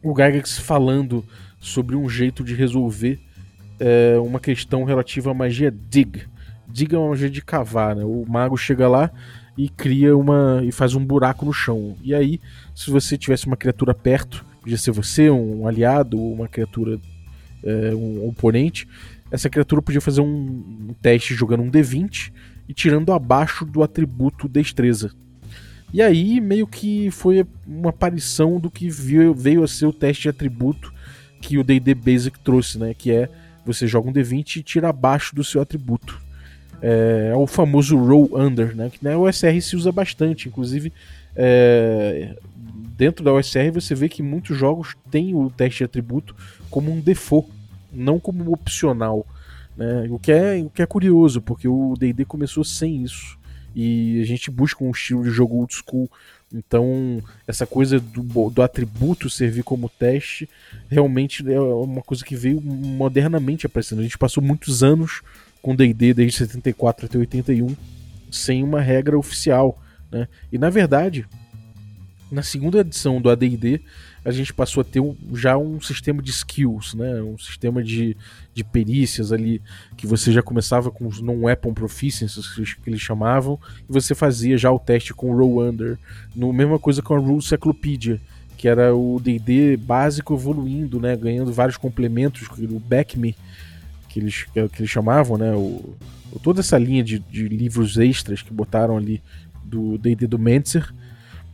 o 0.00 0.14
Gygax 0.14 0.58
falando 0.60 1.24
sobre 1.60 1.96
um 1.96 2.08
jeito 2.08 2.44
de 2.44 2.54
resolver 2.54 3.18
é, 3.80 4.20
uma 4.20 4.38
questão 4.38 4.84
relativa 4.84 5.32
à 5.32 5.34
magia 5.34 5.70
Dig 5.70 6.28
diga 6.72 6.96
um 6.96 7.16
jeito 7.16 7.32
de 7.32 7.42
cavar, 7.42 7.96
né? 7.96 8.04
O 8.04 8.24
mago 8.28 8.56
chega 8.56 8.88
lá 8.88 9.10
e 9.58 9.68
cria 9.68 10.16
uma 10.16 10.60
e 10.62 10.70
faz 10.70 10.94
um 10.94 11.04
buraco 11.04 11.44
no 11.44 11.52
chão. 11.52 11.96
E 12.04 12.14
aí, 12.14 12.40
se 12.72 12.88
você 12.88 13.18
tivesse 13.18 13.48
uma 13.48 13.56
criatura 13.56 13.92
perto, 13.92 14.46
podia 14.60 14.78
ser 14.78 14.92
você, 14.92 15.28
um 15.28 15.66
aliado, 15.66 16.22
uma 16.22 16.46
criatura, 16.46 17.00
é, 17.64 17.92
um 17.96 18.28
oponente, 18.28 18.86
essa 19.30 19.48
criatura 19.48 19.82
podia 19.82 20.00
fazer 20.00 20.20
um, 20.20 20.94
teste 21.00 21.34
jogando 21.34 21.62
um 21.62 21.70
D20 21.70 22.32
e 22.68 22.74
tirando 22.74 23.12
abaixo 23.12 23.64
do 23.64 23.82
atributo 23.82 24.48
destreza. 24.48 25.12
E 25.92 26.00
aí, 26.00 26.40
meio 26.40 26.66
que 26.66 27.10
foi 27.10 27.44
uma 27.66 27.90
aparição 27.90 28.60
do 28.60 28.70
que 28.70 28.88
veio, 28.88 29.34
veio 29.34 29.64
a 29.64 29.68
ser 29.68 29.86
o 29.86 29.92
teste 29.92 30.22
de 30.22 30.28
atributo 30.28 30.92
que 31.40 31.58
o 31.58 31.64
D&D 31.64 31.94
Basic 31.94 32.38
trouxe, 32.40 32.78
né? 32.78 32.94
Que 32.94 33.10
é 33.10 33.28
você 33.64 33.86
joga 33.86 34.08
um 34.08 34.12
D20 34.12 34.56
e 34.56 34.62
tira 34.62 34.88
abaixo 34.88 35.34
do 35.34 35.42
seu 35.42 35.60
atributo 35.60 36.20
é, 36.82 37.30
é, 37.32 37.36
o 37.36 37.46
famoso 37.46 37.96
roll 37.96 38.30
under, 38.34 38.74
né? 38.74 38.90
Que 38.90 39.02
na 39.02 39.16
OSR 39.18 39.60
se 39.60 39.76
usa 39.76 39.92
bastante, 39.92 40.48
inclusive 40.48 40.92
é, 41.36 42.34
dentro 42.96 43.24
da 43.24 43.32
OSR 43.32 43.70
você 43.72 43.94
vê 43.94 44.08
que 44.08 44.22
muitos 44.22 44.56
jogos 44.56 44.96
têm 45.10 45.34
o 45.34 45.50
teste 45.50 45.78
de 45.78 45.84
atributo 45.84 46.34
como 46.70 46.90
um 46.90 47.00
default, 47.00 47.48
não 47.92 48.18
como 48.18 48.52
opcional, 48.52 49.26
né? 49.76 50.06
O 50.10 50.18
que 50.18 50.32
é 50.32 50.56
o 50.56 50.70
que 50.70 50.82
é 50.82 50.86
curioso, 50.86 51.40
porque 51.40 51.68
o 51.68 51.94
D&D 51.98 52.24
começou 52.24 52.64
sem 52.64 53.02
isso 53.02 53.38
e 53.74 54.20
a 54.20 54.24
gente 54.24 54.50
busca 54.50 54.82
um 54.82 54.90
estilo 54.90 55.22
de 55.22 55.30
jogo 55.30 55.56
old 55.56 55.74
school. 55.74 56.10
Então, 56.52 57.22
essa 57.46 57.64
coisa 57.64 58.00
do, 58.00 58.50
do 58.50 58.62
atributo 58.62 59.30
servir 59.30 59.62
como 59.62 59.88
teste 59.88 60.48
realmente 60.88 61.48
é 61.50 61.60
uma 61.60 62.02
coisa 62.02 62.24
que 62.24 62.34
veio 62.34 62.60
modernamente 62.60 63.66
aparecendo. 63.66 64.00
A 64.00 64.02
gente 64.02 64.18
passou 64.18 64.42
muitos 64.42 64.82
anos 64.82 65.22
com 65.62 65.76
D&D 65.76 66.14
desde 66.14 66.38
74 66.38 67.06
até 67.06 67.18
81 67.18 67.76
sem 68.30 68.62
uma 68.62 68.80
regra 68.80 69.18
oficial, 69.18 69.80
né? 70.10 70.28
E 70.52 70.58
na 70.58 70.70
verdade, 70.70 71.26
na 72.30 72.42
segunda 72.42 72.80
edição 72.80 73.20
do 73.20 73.28
AD&D, 73.28 73.80
a 74.24 74.30
gente 74.30 74.52
passou 74.52 74.82
a 74.82 74.84
ter 74.84 75.00
um, 75.00 75.16
já 75.32 75.56
um 75.56 75.80
sistema 75.80 76.22
de 76.22 76.30
skills, 76.30 76.94
né? 76.94 77.22
Um 77.22 77.38
sistema 77.38 77.82
de, 77.82 78.16
de 78.52 78.62
perícias 78.62 79.32
ali 79.32 79.62
que 79.96 80.06
você 80.06 80.32
já 80.32 80.42
começava 80.42 80.90
com 80.90 81.06
os 81.06 81.20
non-weapon 81.20 81.72
proficiencies 81.72 82.74
que 82.74 82.90
eles 82.90 83.00
chamavam 83.00 83.58
e 83.88 83.92
você 83.92 84.14
fazia 84.14 84.58
já 84.58 84.70
o 84.70 84.78
teste 84.78 85.14
com 85.14 85.30
o 85.30 85.36
Roll 85.36 85.68
Under. 85.68 85.98
No 86.34 86.52
mesma 86.52 86.78
coisa 86.78 87.00
com 87.00 87.14
a 87.14 87.18
Rule 87.18 87.42
Cyclopedia, 87.42 88.20
que 88.56 88.68
era 88.68 88.94
o 88.94 89.18
D&D 89.18 89.76
básico 89.78 90.34
evoluindo, 90.34 91.00
né? 91.00 91.16
Ganhando 91.16 91.52
vários 91.52 91.76
complementos, 91.76 92.46
o 92.46 92.78
Back 92.78 93.18
Me 93.18 93.34
que 94.10 94.18
eles, 94.18 94.44
que 94.44 94.80
eles 94.80 94.90
chamavam, 94.90 95.38
né? 95.38 95.54
O, 95.54 95.94
toda 96.42 96.60
essa 96.60 96.76
linha 96.76 97.02
de, 97.02 97.20
de 97.20 97.48
livros 97.48 97.96
extras 97.96 98.42
que 98.42 98.52
botaram 98.52 98.96
ali 98.96 99.22
do 99.64 99.96
D&D 99.96 100.26
do 100.26 100.38
Mentzer. 100.38 100.92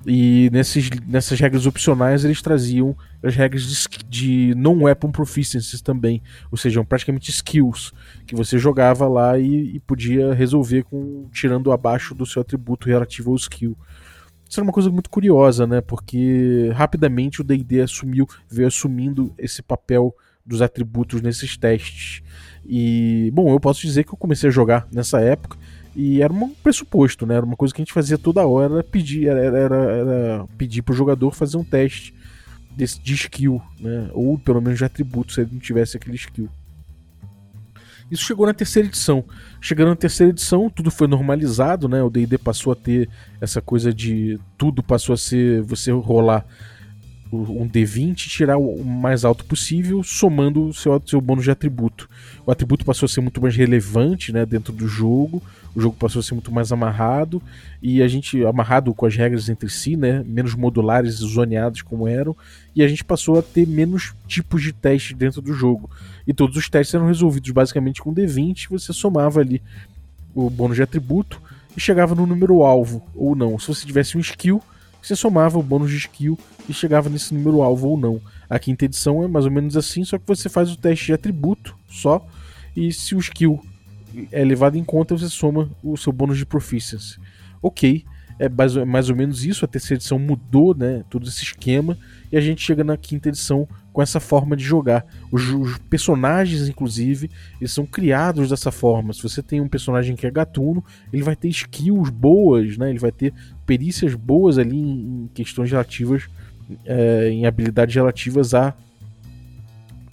E 0.08 0.48
nesses, 0.52 0.88
nessas 1.04 1.40
regras 1.40 1.66
opcionais 1.66 2.24
eles 2.24 2.40
traziam 2.40 2.96
as 3.20 3.34
regras 3.34 3.62
de, 3.64 4.04
de 4.08 4.54
non-weapon 4.54 5.10
proficiencies 5.10 5.80
também, 5.80 6.22
ou 6.48 6.56
seja, 6.56 6.84
praticamente 6.84 7.32
skills 7.32 7.92
que 8.24 8.36
você 8.36 8.56
jogava 8.56 9.08
lá 9.08 9.36
e, 9.36 9.74
e, 9.74 9.80
podia 9.80 10.32
resolver 10.32 10.84
com 10.84 11.26
tirando 11.32 11.72
abaixo 11.72 12.14
do 12.14 12.24
seu 12.24 12.40
atributo 12.40 12.86
relativo 12.86 13.32
ao 13.32 13.36
skill. 13.36 13.76
Isso 14.48 14.60
era 14.60 14.64
uma 14.64 14.72
coisa 14.72 14.90
muito 14.90 15.10
curiosa, 15.10 15.66
né? 15.66 15.80
Porque 15.80 16.70
rapidamente 16.72 17.40
o 17.40 17.44
D&D 17.44 17.80
assumiu, 17.80 18.28
veio 18.48 18.68
assumindo 18.68 19.34
esse 19.36 19.60
papel 19.60 20.14
dos 20.46 20.62
atributos 20.62 21.20
nesses 21.20 21.56
testes. 21.56 22.22
E, 22.64 23.28
bom, 23.34 23.50
eu 23.50 23.58
posso 23.58 23.80
dizer 23.80 24.04
que 24.04 24.10
eu 24.12 24.16
comecei 24.16 24.48
a 24.48 24.52
jogar 24.52 24.86
nessa 24.92 25.20
época 25.20 25.58
e 25.96 26.20
era 26.20 26.30
um 26.30 26.50
pressuposto, 26.50 27.24
né? 27.24 27.36
Era 27.36 27.46
uma 27.46 27.56
coisa 27.56 27.74
que 27.74 27.80
a 27.80 27.84
gente 27.84 27.94
fazia 27.94 28.18
toda 28.18 28.46
hora, 28.46 28.74
era 28.74 28.84
pedir, 28.84 29.28
era, 29.28 29.40
era, 29.40 29.76
era 29.76 30.46
pedir 30.58 30.82
pro 30.82 30.94
jogador 30.94 31.30
fazer 31.34 31.56
um 31.56 31.64
teste 31.64 32.14
desse, 32.76 33.00
de 33.00 33.14
skill, 33.14 33.62
né? 33.80 34.10
Ou 34.12 34.38
pelo 34.38 34.60
menos 34.60 34.78
de 34.78 34.84
atributo, 34.84 35.32
se 35.32 35.40
ele 35.40 35.50
não 35.52 35.58
tivesse 35.58 35.96
aquele 35.96 36.16
skill. 36.16 36.50
Isso 38.10 38.24
chegou 38.24 38.46
na 38.46 38.52
terceira 38.52 38.86
edição. 38.86 39.24
Chegando 39.58 39.88
na 39.88 39.96
terceira 39.96 40.30
edição, 40.30 40.68
tudo 40.68 40.90
foi 40.90 41.08
normalizado, 41.08 41.88
né? 41.88 42.02
O 42.02 42.10
D&D 42.10 42.36
passou 42.36 42.74
a 42.74 42.76
ter 42.76 43.08
essa 43.40 43.62
coisa 43.62 43.92
de 43.92 44.38
tudo 44.58 44.82
passou 44.82 45.14
a 45.14 45.16
ser 45.16 45.62
você 45.62 45.90
rolar 45.92 46.44
um 47.42 47.68
D20 47.68 48.26
e 48.26 48.28
tirar 48.28 48.56
o 48.56 48.84
mais 48.84 49.24
alto 49.24 49.44
possível, 49.44 50.02
somando 50.02 50.68
o 50.68 50.74
seu, 50.74 51.00
seu 51.06 51.20
bônus 51.20 51.44
de 51.44 51.50
atributo. 51.50 52.08
O 52.44 52.50
atributo 52.50 52.84
passou 52.84 53.06
a 53.06 53.08
ser 53.08 53.20
muito 53.20 53.40
mais 53.40 53.56
relevante 53.56 54.32
né, 54.32 54.46
dentro 54.46 54.72
do 54.72 54.86
jogo, 54.88 55.42
o 55.74 55.80
jogo 55.80 55.96
passou 55.96 56.20
a 56.20 56.22
ser 56.22 56.34
muito 56.34 56.52
mais 56.52 56.72
amarrado, 56.72 57.42
e 57.82 58.02
a 58.02 58.08
gente, 58.08 58.44
amarrado 58.44 58.94
com 58.94 59.04
as 59.04 59.14
regras 59.14 59.48
entre 59.48 59.68
si, 59.68 59.96
né, 59.96 60.24
menos 60.26 60.54
modulares 60.54 61.20
e 61.20 61.26
zoneados 61.26 61.82
como 61.82 62.08
eram, 62.08 62.36
e 62.74 62.82
a 62.82 62.88
gente 62.88 63.04
passou 63.04 63.38
a 63.38 63.42
ter 63.42 63.66
menos 63.66 64.14
tipos 64.26 64.62
de 64.62 64.72
testes 64.72 65.16
dentro 65.16 65.42
do 65.42 65.52
jogo. 65.52 65.90
E 66.26 66.32
todos 66.32 66.56
os 66.56 66.68
testes 66.68 66.94
eram 66.94 67.06
resolvidos 67.06 67.50
basicamente 67.50 68.00
com 68.00 68.14
D20, 68.14 68.68
você 68.70 68.92
somava 68.92 69.40
ali 69.40 69.62
o 70.34 70.50
bônus 70.50 70.76
de 70.76 70.82
atributo 70.82 71.40
e 71.76 71.80
chegava 71.80 72.14
no 72.14 72.26
número 72.26 72.62
alvo, 72.62 73.02
ou 73.14 73.36
não. 73.36 73.58
Se 73.58 73.68
você 73.68 73.86
tivesse 73.86 74.16
um 74.16 74.20
skill, 74.20 74.62
você 75.06 75.14
somava 75.14 75.58
o 75.58 75.62
bônus 75.62 75.90
de 75.90 75.98
skill 75.98 76.38
e 76.68 76.72
chegava 76.72 77.08
nesse 77.08 77.32
número 77.32 77.62
alvo 77.62 77.88
ou 77.88 77.96
não. 77.96 78.20
A 78.50 78.58
quinta 78.58 78.84
edição 78.84 79.22
é 79.22 79.28
mais 79.28 79.44
ou 79.44 79.50
menos 79.50 79.76
assim, 79.76 80.04
só 80.04 80.18
que 80.18 80.26
você 80.26 80.48
faz 80.48 80.70
o 80.72 80.76
teste 80.76 81.06
de 81.06 81.12
atributo 81.12 81.76
só, 81.88 82.26
e 82.74 82.92
se 82.92 83.14
o 83.14 83.18
skill 83.18 83.60
é 84.32 84.44
levado 84.44 84.76
em 84.76 84.84
conta, 84.84 85.16
você 85.16 85.28
soma 85.28 85.70
o 85.82 85.96
seu 85.96 86.12
bônus 86.12 86.38
de 86.38 86.44
proficiency. 86.44 87.18
Ok, 87.62 88.04
é 88.38 88.48
mais, 88.48 88.74
mais 88.76 89.10
ou 89.10 89.16
menos 89.16 89.44
isso. 89.44 89.64
A 89.64 89.68
terceira 89.68 89.98
edição 89.98 90.18
mudou 90.18 90.74
né, 90.74 91.04
todo 91.08 91.26
esse 91.26 91.42
esquema 91.42 91.96
e 92.30 92.36
a 92.36 92.40
gente 92.40 92.62
chega 92.62 92.84
na 92.84 92.96
quinta 92.96 93.28
edição 93.28 93.68
com 93.92 94.02
essa 94.02 94.20
forma 94.20 94.56
de 94.56 94.62
jogar. 94.62 95.06
Os, 95.32 95.48
os, 95.48 95.78
personagens, 95.78 96.68
inclusive, 96.68 97.30
eles 97.60 97.72
são 97.72 97.86
criados 97.86 98.50
dessa 98.50 98.70
forma. 98.70 99.12
Se 99.12 99.22
você 99.22 99.42
tem 99.42 99.60
um 99.60 99.68
personagem 99.68 100.14
que 100.14 100.26
é 100.26 100.30
gatuno, 100.30 100.84
ele 101.12 101.22
vai 101.22 101.34
ter 101.34 101.48
skills 101.48 102.10
boas, 102.10 102.76
né? 102.76 102.90
ele 102.90 102.98
vai 102.98 103.12
ter 103.12 103.32
perícias 103.64 104.14
boas 104.14 104.58
ali 104.58 104.76
em, 104.76 105.24
em 105.24 105.30
questões 105.32 105.70
relativas, 105.70 106.28
é, 106.84 107.30
em 107.30 107.46
habilidades 107.46 107.94
relativas 107.94 108.52
a 108.52 108.74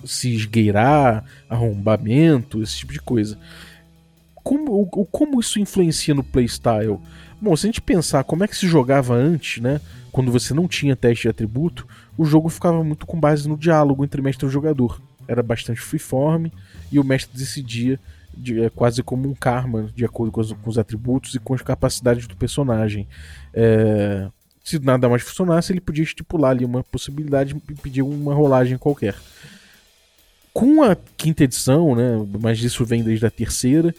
se 0.06 0.34
esgueirar, 0.34 1.24
arrombamento, 1.50 2.62
esse 2.62 2.78
tipo 2.78 2.94
de 2.94 3.00
coisa. 3.00 3.38
Como, 4.44 4.86
como 4.88 5.40
isso 5.40 5.60
influencia 5.60 6.14
no 6.14 6.24
playstyle? 6.24 7.00
Bom, 7.44 7.58
se 7.58 7.66
a 7.66 7.68
gente 7.68 7.82
pensar 7.82 8.24
como 8.24 8.46
é 8.46 8.48
que 8.48 8.56
se 8.56 8.66
jogava 8.66 9.14
antes, 9.14 9.62
né? 9.62 9.82
Quando 10.14 10.32
você 10.32 10.54
não 10.54 10.66
tinha 10.66 10.96
teste 10.96 11.24
de 11.24 11.28
atributo, 11.28 11.86
o 12.18 12.24
jogo 12.24 12.48
ficava 12.48 12.82
muito 12.86 13.06
com 13.06 13.20
base 13.20 13.50
no 13.50 13.58
diálogo 13.58 14.02
entre 14.02 14.22
mestre 14.22 14.48
e 14.48 14.50
jogador. 14.50 15.02
Era 15.28 15.44
bastante 15.44 15.82
freeform 15.82 16.46
e 16.90 17.00
o 17.00 17.04
mestre 17.04 17.38
decidia 17.38 18.00
de, 18.34 18.64
é, 18.64 18.70
quase 18.70 19.04
como 19.04 19.28
um 19.28 19.36
karma, 19.36 19.92
de 19.94 20.06
acordo 20.06 20.32
com 20.32 20.40
os, 20.40 20.54
com 20.54 20.70
os, 20.70 20.78
atributos 20.78 21.36
e 21.36 21.40
com 21.40 21.54
as 21.54 21.62
capacidades 21.62 22.28
do 22.28 22.38
personagem. 22.38 23.10
É, 23.54 24.30
se 24.64 24.80
nada 24.80 25.10
mais 25.10 25.22
funcionasse, 25.22 25.74
ele 25.74 25.82
podia 25.82 26.06
estipular 26.06 26.52
ali 26.52 26.64
uma 26.64 26.82
possibilidade 26.82 27.54
e 27.70 27.74
pedir 27.74 28.04
uma 28.04 28.34
rolagem 28.34 28.78
qualquer. 28.78 29.18
Com 30.54 30.82
a 30.82 30.96
quinta 31.18 31.44
edição, 31.44 31.94
né, 31.94 32.26
mas 32.40 32.64
isso 32.64 32.86
vem 32.86 33.04
desde 33.04 33.26
a 33.26 33.30
terceira, 33.30 33.94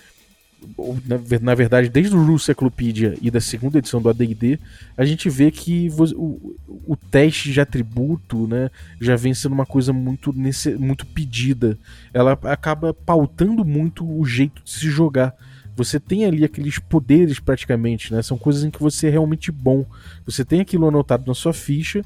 na, 1.41 1.55
verdade, 1.55 1.89
desde 1.89 2.15
o 2.15 2.25
Rule 2.25 2.39
Cyclopedia 2.39 3.17
e 3.21 3.31
da 3.31 3.41
segunda 3.41 3.79
edição 3.79 4.01
do 4.01 4.09
AD&D, 4.09 4.59
a 4.97 5.05
gente 5.05 5.29
vê 5.29 5.51
que 5.51 5.91
o, 6.17 6.57
o 6.87 6.97
teste 6.97 7.53
de 7.53 7.61
atributo 7.61 8.47
né, 8.47 8.71
já 9.01 9.17
vem 9.17 9.35
sendo 9.35 9.53
uma 9.53 9.67
coisa 9.67 9.93
muito, 9.93 10.33
nesse, 10.33 10.75
muito 10.75 11.07
pedida. 11.07 11.79
Ela 12.13 12.33
acaba 12.45 12.93
pautando 12.93 13.65
muito 13.65 14.05
o 14.07 14.25
jeito 14.25 14.63
de 14.63 14.71
se 14.71 14.91
jogar. 14.91 15.35
Você 15.77 15.99
tem 15.99 16.25
ali 16.25 16.45
aqueles 16.45 16.79
poderes 16.79 17.41
praticamente, 17.41 18.13
né? 18.13 18.23
São 18.23 18.39
coisas 18.39 18.63
em 18.63 18.71
que 18.71 18.81
você 18.81 19.09
é 19.09 19.11
realmente 19.11 19.51
bom. 19.51 19.85
Você 20.25 20.45
tem 20.45 20.61
aquilo 20.61 20.87
anotado 20.87 21.25
na 21.27 21.35
sua 21.35 21.53
ficha 21.53 22.03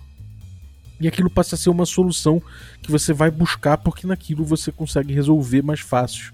e 1.00 1.06
aquilo 1.06 1.30
passa 1.30 1.54
a 1.54 1.58
ser 1.58 1.70
uma 1.70 1.86
solução 1.86 2.42
que 2.82 2.90
você 2.90 3.12
vai 3.12 3.30
buscar 3.30 3.78
porque 3.78 4.06
naquilo 4.06 4.44
você 4.44 4.72
consegue 4.72 5.12
resolver 5.12 5.62
mais 5.62 5.80
fácil. 5.80 6.32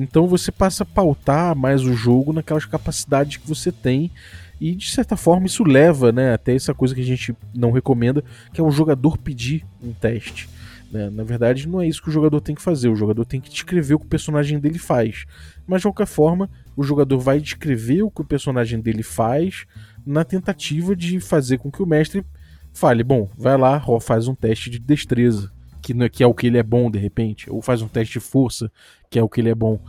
Então 0.00 0.28
você 0.28 0.52
passa 0.52 0.84
a 0.84 0.86
pautar 0.86 1.56
mais 1.56 1.82
o 1.82 1.92
jogo 1.92 2.32
naquelas 2.32 2.64
capacidades 2.64 3.36
que 3.36 3.48
você 3.48 3.72
tem. 3.72 4.12
E 4.60 4.72
de 4.76 4.88
certa 4.90 5.16
forma 5.16 5.46
isso 5.46 5.64
leva 5.64 6.12
né, 6.12 6.32
até 6.32 6.54
essa 6.54 6.72
coisa 6.72 6.94
que 6.94 7.00
a 7.00 7.04
gente 7.04 7.34
não 7.52 7.72
recomenda, 7.72 8.22
que 8.52 8.60
é 8.60 8.64
o 8.64 8.70
jogador 8.70 9.18
pedir 9.18 9.66
um 9.82 9.92
teste. 9.92 10.48
Né? 10.92 11.10
Na 11.10 11.24
verdade, 11.24 11.66
não 11.66 11.80
é 11.80 11.88
isso 11.88 12.00
que 12.00 12.10
o 12.10 12.12
jogador 12.12 12.40
tem 12.40 12.54
que 12.54 12.62
fazer. 12.62 12.88
O 12.88 12.94
jogador 12.94 13.24
tem 13.24 13.40
que 13.40 13.50
descrever 13.50 13.94
o 13.94 13.98
que 13.98 14.06
o 14.06 14.08
personagem 14.08 14.60
dele 14.60 14.78
faz. 14.78 15.24
Mas 15.66 15.80
de 15.80 15.88
qualquer 15.88 16.06
forma, 16.06 16.48
o 16.76 16.84
jogador 16.84 17.18
vai 17.18 17.40
descrever 17.40 18.02
o 18.02 18.10
que 18.10 18.20
o 18.20 18.24
personagem 18.24 18.80
dele 18.80 19.02
faz 19.02 19.66
na 20.06 20.22
tentativa 20.22 20.94
de 20.94 21.18
fazer 21.18 21.58
com 21.58 21.72
que 21.72 21.82
o 21.82 21.86
mestre 21.86 22.24
fale: 22.72 23.02
bom, 23.02 23.28
vai 23.36 23.58
lá, 23.58 23.82
faz 24.00 24.28
um 24.28 24.34
teste 24.34 24.70
de 24.70 24.78
destreza 24.78 25.57
que, 25.80 25.92
é, 25.92 26.08
que 26.08 26.22
é 26.22 26.26
o 26.26 26.34
que 26.34 26.46
ele 26.46 26.58
é 26.58 26.62
bom 26.62 26.90
de 26.90 26.98
repente, 26.98 27.50
ou 27.50 27.62
faz 27.62 27.82
um 27.82 27.88
teste 27.88 28.14
de 28.14 28.20
força, 28.20 28.70
que 29.10 29.18
é 29.18 29.22
o 29.22 29.28
que 29.28 29.40
ele 29.40 29.50
é 29.50 29.54
bom. 29.54 29.80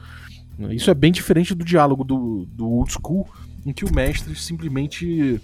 Isso 0.72 0.92
é 0.92 0.94
bem 0.94 1.12
diferente 1.12 1.56
do 1.56 1.64
diálogo 1.64 2.04
do, 2.04 2.46
do 2.52 2.68
old 2.68 2.92
school, 2.92 3.28
em 3.66 3.72
que 3.72 3.86
o 3.86 3.94
mestre 3.94 4.36
simplesmente 4.36 5.40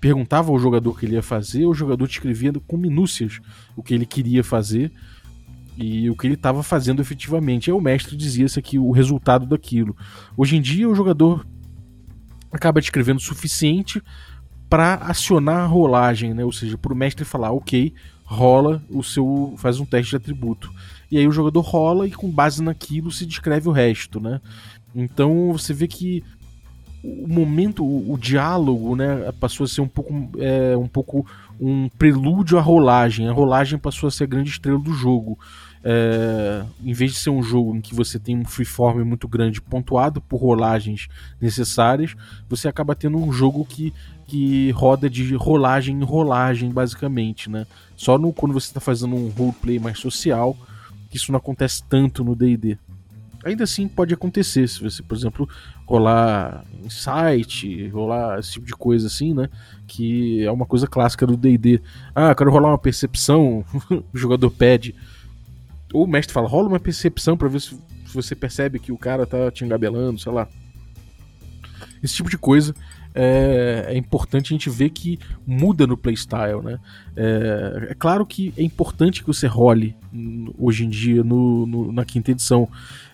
perguntava 0.00 0.50
ao 0.50 0.58
jogador 0.58 0.90
o 0.90 0.94
que 0.94 1.06
ele 1.06 1.14
ia 1.14 1.22
fazer, 1.22 1.64
o 1.64 1.72
jogador 1.72 2.06
descrevia 2.06 2.52
com 2.66 2.76
minúcias 2.76 3.40
o 3.76 3.82
que 3.82 3.94
ele 3.94 4.04
queria 4.04 4.42
fazer 4.42 4.90
e 5.76 6.10
o 6.10 6.16
que 6.16 6.26
ele 6.26 6.34
estava 6.34 6.62
fazendo 6.62 7.00
efetivamente. 7.00 7.70
Aí 7.70 7.74
o 7.74 7.80
mestre 7.80 8.16
dizia-se 8.16 8.58
aqui 8.58 8.78
o 8.78 8.90
resultado 8.90 9.46
daquilo. 9.46 9.96
Hoje 10.36 10.56
em 10.56 10.60
dia 10.60 10.88
o 10.88 10.94
jogador 10.94 11.46
acaba 12.50 12.80
descrevendo 12.80 13.18
o 13.18 13.22
suficiente 13.22 14.02
para 14.68 14.94
acionar 14.94 15.60
a 15.60 15.66
rolagem, 15.66 16.34
né? 16.34 16.44
Ou 16.44 16.52
seja, 16.52 16.76
para 16.76 16.92
o 16.92 16.96
mestre 16.96 17.24
falar, 17.24 17.52
ok, 17.52 17.94
rola 18.32 18.82
o 18.88 19.02
seu. 19.02 19.54
faz 19.58 19.78
um 19.78 19.84
teste 19.84 20.10
de 20.10 20.16
atributo. 20.16 20.72
E 21.10 21.18
aí 21.18 21.28
o 21.28 21.32
jogador 21.32 21.60
rola 21.60 22.06
e 22.06 22.10
com 22.10 22.30
base 22.30 22.62
naquilo 22.62 23.12
se 23.12 23.26
descreve 23.26 23.68
o 23.68 23.72
resto, 23.72 24.18
né? 24.18 24.40
Então 24.94 25.52
você 25.52 25.74
vê 25.74 25.86
que 25.86 26.24
o 27.04 27.26
momento, 27.26 27.84
o, 27.84 28.12
o 28.12 28.18
diálogo, 28.18 28.94
né, 28.94 29.32
passou 29.40 29.64
a 29.64 29.68
ser 29.68 29.80
um 29.80 29.88
pouco, 29.88 30.30
é, 30.38 30.76
um 30.76 30.86
pouco 30.86 31.26
um 31.60 31.88
prelúdio 31.88 32.58
à 32.58 32.60
rolagem. 32.60 33.28
A 33.28 33.32
rolagem 33.32 33.78
passou 33.78 34.06
a 34.06 34.10
ser 34.10 34.24
a 34.24 34.28
grande 34.28 34.50
estrela 34.50 34.78
do 34.78 34.92
jogo. 34.92 35.38
É, 35.84 36.64
em 36.84 36.92
vez 36.92 37.12
de 37.12 37.18
ser 37.18 37.30
um 37.30 37.42
jogo 37.42 37.74
em 37.74 37.80
que 37.80 37.94
você 37.94 38.18
tem 38.18 38.38
um 38.38 38.44
freeform 38.44 39.04
muito 39.04 39.26
grande 39.26 39.60
pontuado 39.60 40.20
por 40.20 40.36
rolagens 40.36 41.08
necessárias, 41.40 42.14
você 42.48 42.68
acaba 42.68 42.94
tendo 42.94 43.18
um 43.18 43.32
jogo 43.32 43.64
que 43.64 43.92
que 44.32 44.70
roda 44.70 45.10
de 45.10 45.34
rolagem 45.34 45.94
em 45.94 46.04
rolagem, 46.04 46.70
basicamente, 46.70 47.50
né? 47.50 47.66
Só 47.94 48.16
no, 48.16 48.32
quando 48.32 48.54
você 48.54 48.68
está 48.68 48.80
fazendo 48.80 49.14
um 49.14 49.28
roleplay 49.28 49.78
mais 49.78 49.98
social, 49.98 50.56
que 51.10 51.18
isso 51.18 51.30
não 51.30 51.38
acontece 51.38 51.84
tanto 51.86 52.24
no 52.24 52.34
D&D. 52.34 52.78
Ainda 53.44 53.64
assim 53.64 53.86
pode 53.86 54.14
acontecer, 54.14 54.66
se 54.68 54.82
você, 54.82 55.02
por 55.02 55.14
exemplo, 55.16 55.46
rolar 55.84 56.64
insight, 56.82 57.88
rolar 57.88 58.38
esse 58.38 58.52
tipo 58.52 58.64
de 58.64 58.72
coisa 58.72 59.08
assim, 59.08 59.34
né? 59.34 59.50
Que 59.86 60.42
é 60.44 60.50
uma 60.50 60.64
coisa 60.64 60.86
clássica 60.86 61.26
do 61.26 61.36
D&D. 61.36 61.82
Ah, 62.14 62.34
quero 62.34 62.50
rolar 62.50 62.68
uma 62.70 62.78
percepção, 62.78 63.62
o 63.90 64.16
jogador 64.16 64.50
pede. 64.50 64.94
Ou 65.92 66.04
o 66.04 66.08
mestre 66.08 66.32
fala, 66.32 66.48
rola 66.48 66.68
uma 66.68 66.80
percepção 66.80 67.36
para 67.36 67.48
ver 67.48 67.60
se, 67.60 67.78
você 68.12 68.34
percebe 68.34 68.78
que 68.78 68.92
o 68.92 68.98
cara 68.98 69.26
tá 69.26 69.50
te 69.50 69.64
engabelando, 69.64 70.18
sei 70.18 70.32
lá. 70.32 70.48
Esse 72.02 72.14
tipo 72.14 72.28
de 72.28 72.36
coisa 72.36 72.74
é, 73.14 73.86
é, 73.88 73.96
importante 73.96 74.46
a 74.52 74.54
gente 74.54 74.70
ver 74.70 74.90
que 74.90 75.18
muda 75.46 75.86
no 75.86 75.96
playstyle, 75.96 76.62
né? 76.62 76.78
É, 77.16 77.88
é, 77.90 77.94
claro 77.94 78.24
que 78.24 78.52
é 78.56 78.62
importante 78.62 79.20
que 79.20 79.26
você 79.26 79.46
role 79.46 79.94
hoje 80.58 80.84
em 80.84 80.88
dia 80.88 81.22
no, 81.22 81.66
no 81.66 81.92
na 81.92 82.04
quinta 82.04 82.30
edição. 82.30 82.68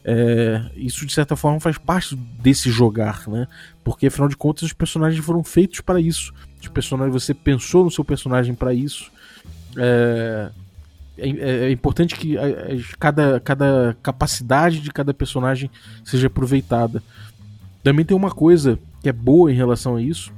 É, 0.05 0.71
isso 0.77 1.05
de 1.05 1.13
certa 1.13 1.37
forma 1.37 1.61
faz 1.61 1.77
parte 1.77 2.17
desse 2.41 2.71
jogar, 2.71 3.29
né? 3.29 3.47
Porque 3.83 4.07
afinal 4.07 4.29
de 4.29 4.37
contas 4.37 4.65
os 4.65 4.73
personagens 4.73 5.25
foram 5.25 5.43
feitos 5.43 5.81
para 5.81 6.01
isso. 6.01 6.33
Os 6.61 6.69
personagens, 6.69 7.13
você 7.13 7.35
pensou 7.35 7.85
no 7.85 7.91
seu 7.91 8.05
personagem 8.05 8.55
para 8.55 8.73
isso. 8.73 9.11
É, 9.77 10.51
é, 11.19 11.67
é, 11.67 11.71
importante 11.71 12.15
que 12.15 12.37
a, 12.39 12.45
a, 12.45 12.97
cada, 12.99 13.41
cada 13.41 13.97
capacidade 14.03 14.81
de 14.81 14.91
cada 14.91 15.13
personagem 15.13 15.71
seja 16.05 16.29
aproveitada. 16.29 17.03
Também 17.83 18.05
tem 18.05 18.17
uma 18.17 18.31
coisa 18.31 18.79
que 19.03 19.09
é 19.09 19.13
boa 19.13 19.51
em 19.51 19.55
relação 19.55 19.97
a 19.97 20.03
isso, 20.03 20.33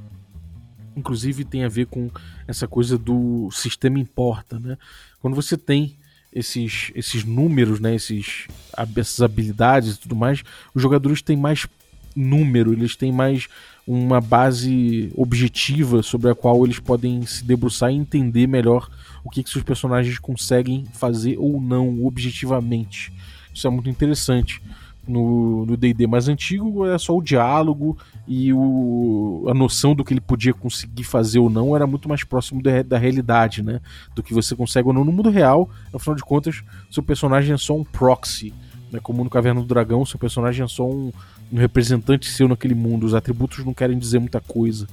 inclusive 0.95 1.45
tem 1.45 1.63
a 1.63 1.69
ver 1.69 1.87
com 1.87 2.09
essa 2.47 2.67
coisa 2.67 2.97
do 2.97 3.49
sistema 3.51 3.99
importa, 3.99 4.59
né? 4.59 4.77
Quando 5.19 5.35
você 5.35 5.57
tem 5.57 5.95
esses, 6.33 6.91
esses 6.95 7.23
números, 7.23 7.79
né, 7.79 7.95
esses, 7.95 8.47
essas 8.95 9.21
habilidades 9.21 9.95
e 9.95 9.99
tudo 9.99 10.15
mais, 10.15 10.43
os 10.73 10.81
jogadores 10.81 11.21
têm 11.21 11.37
mais 11.37 11.67
número, 12.15 12.73
eles 12.73 12.95
têm 12.95 13.11
mais 13.11 13.47
uma 13.93 14.21
base 14.21 15.11
objetiva 15.15 16.01
sobre 16.01 16.29
a 16.29 16.35
qual 16.35 16.63
eles 16.63 16.79
podem 16.79 17.25
se 17.25 17.43
debruçar 17.43 17.91
e 17.91 17.95
entender 17.95 18.47
melhor 18.47 18.89
o 19.23 19.29
que, 19.29 19.43
que 19.43 19.49
seus 19.49 19.63
personagens 19.63 20.17
conseguem 20.17 20.85
fazer 20.93 21.37
ou 21.37 21.59
não 21.61 22.05
objetivamente. 22.05 23.11
Isso 23.53 23.67
é 23.67 23.69
muito 23.69 23.89
interessante 23.89 24.61
no 25.07 25.65
D&D 25.77 26.05
mais 26.05 26.27
antigo 26.27 26.85
era 26.85 26.99
só 26.99 27.17
o 27.17 27.21
diálogo 27.21 27.97
e 28.27 28.53
o, 28.53 29.45
a 29.47 29.53
noção 29.53 29.95
do 29.95 30.03
que 30.03 30.13
ele 30.13 30.21
podia 30.21 30.53
conseguir 30.53 31.03
fazer 31.03 31.39
ou 31.39 31.49
não 31.49 31.75
era 31.75 31.87
muito 31.87 32.07
mais 32.07 32.23
próximo 32.23 32.61
da, 32.61 32.83
da 32.83 32.97
realidade, 32.97 33.63
né? 33.63 33.81
Do 34.15 34.21
que 34.21 34.33
você 34.33 34.55
consegue 34.55 34.87
ou 34.87 34.93
não 34.93 35.03
no 35.03 35.11
mundo 35.11 35.29
real. 35.29 35.69
Afinal 35.93 36.15
de 36.15 36.23
contas, 36.23 36.63
seu 36.89 37.01
personagem 37.01 37.53
é 37.53 37.57
só 37.57 37.75
um 37.75 37.83
proxy, 37.83 38.53
né? 38.91 38.99
Como 39.01 39.23
no 39.23 39.29
Caverna 39.29 39.61
do 39.61 39.67
Dragão, 39.67 40.05
seu 40.05 40.19
personagem 40.19 40.63
é 40.63 40.67
só 40.67 40.87
um, 40.87 41.11
um 41.51 41.57
representante 41.57 42.29
seu 42.29 42.47
naquele 42.47 42.75
mundo. 42.75 43.05
Os 43.05 43.13
atributos 43.13 43.63
não 43.63 43.73
querem 43.73 43.97
dizer 43.97 44.19
muita 44.19 44.41
coisa. 44.41 44.87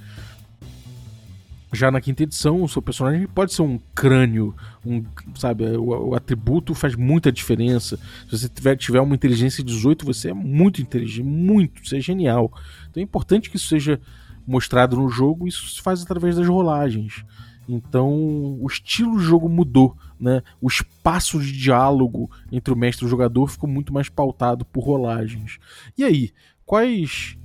Já 1.70 1.90
na 1.90 2.00
quinta 2.00 2.22
edição, 2.22 2.62
o 2.62 2.68
seu 2.68 2.80
personagem 2.80 3.26
pode 3.26 3.52
ser 3.52 3.60
um 3.60 3.78
crânio, 3.94 4.54
um, 4.86 5.04
sabe? 5.34 5.64
O, 5.76 6.10
o 6.10 6.14
atributo 6.14 6.74
faz 6.74 6.94
muita 6.94 7.30
diferença. 7.30 7.98
Se 8.24 8.38
você 8.38 8.48
tiver, 8.48 8.76
tiver 8.76 9.00
uma 9.00 9.14
inteligência 9.14 9.62
18, 9.62 10.06
você 10.06 10.30
é 10.30 10.34
muito 10.34 10.80
inteligente, 10.80 11.26
muito, 11.26 11.86
você 11.86 11.98
é 11.98 12.00
genial. 12.00 12.50
Então 12.88 13.02
é 13.02 13.04
importante 13.04 13.50
que 13.50 13.56
isso 13.56 13.68
seja 13.68 14.00
mostrado 14.46 14.96
no 14.96 15.10
jogo, 15.10 15.46
isso 15.46 15.68
se 15.68 15.82
faz 15.82 16.02
através 16.02 16.36
das 16.36 16.48
rolagens. 16.48 17.22
Então 17.68 18.08
o 18.08 18.66
estilo 18.66 19.12
do 19.12 19.20
jogo 19.20 19.46
mudou, 19.46 19.94
né? 20.20 20.42
O 20.60 20.68
espaço 20.68 21.40
de 21.40 21.52
diálogo 21.52 22.30
entre 22.50 22.72
o 22.72 22.76
mestre 22.76 23.04
e 23.04 23.06
o 23.06 23.10
jogador 23.10 23.48
ficou 23.48 23.68
muito 23.68 23.92
mais 23.92 24.08
pautado 24.08 24.64
por 24.64 24.84
rolagens. 24.84 25.58
E 25.96 26.04
aí, 26.04 26.32
quais 26.64 27.36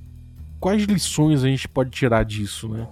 quais 0.60 0.84
lições 0.84 1.44
a 1.44 1.48
gente 1.48 1.68
pode 1.68 1.90
tirar 1.90 2.24
disso, 2.24 2.68
né? 2.68 2.86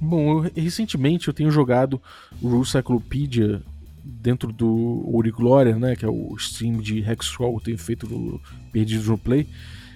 Bom, 0.00 0.44
eu, 0.44 0.52
recentemente 0.54 1.28
eu 1.28 1.34
tenho 1.34 1.50
jogado 1.50 2.00
o 2.40 2.48
Rule 2.48 2.66
Cyclopedia 2.66 3.62
dentro 4.02 4.52
do 4.52 5.08
Ori 5.14 5.30
Glória, 5.30 5.76
né, 5.76 5.94
que 5.94 6.04
é 6.04 6.08
o 6.08 6.34
stream 6.36 6.78
de 6.78 7.00
Hexcrawl 7.00 7.54
eu 7.54 7.60
tenho 7.60 7.78
feito 7.78 8.08
no 8.08 8.40
Perdidos 8.72 9.08
no 9.08 9.18
Play, 9.18 9.46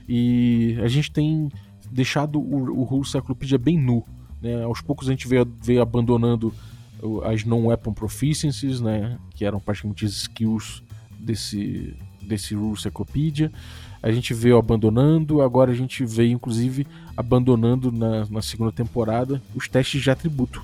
e 0.09 0.79
a 0.83 0.89
gente 0.89 1.11
tem 1.11 1.51
deixado 1.91 2.39
o, 2.39 2.81
o 2.81 2.85
Rule 2.85 3.07
Cyclopedia 3.07 3.59
bem 3.59 3.79
nu. 3.79 4.05
Né? 4.43 4.63
Aos 4.63 4.81
poucos 4.81 5.09
a 5.09 5.11
gente 5.11 5.27
veio, 5.27 5.51
veio 5.63 5.81
abandonando 5.81 6.53
as 7.25 7.45
non-weapon 7.45 7.93
proficiencies, 7.93 8.81
né, 8.81 9.19
que 9.35 9.45
eram 9.45 9.61
praticamente 9.61 10.05
as 10.05 10.13
skills 10.13 10.83
desse, 11.19 11.97
desse 12.23 12.55
Rule 12.55 12.81
Cyclopedia 12.81 13.51
a 14.05 14.13
gente 14.13 14.35
veio 14.35 14.59
abandonando, 14.59 15.41
agora 15.41 15.71
a 15.73 15.75
gente 15.75 16.05
veio 16.05 16.33
inclusive 16.33 16.87
abandonando 17.17 17.91
na, 17.91 18.27
na 18.27 18.43
segunda 18.43 18.71
temporada 18.71 19.41
os 19.55 19.67
testes 19.67 20.03
de 20.03 20.11
atributo. 20.11 20.63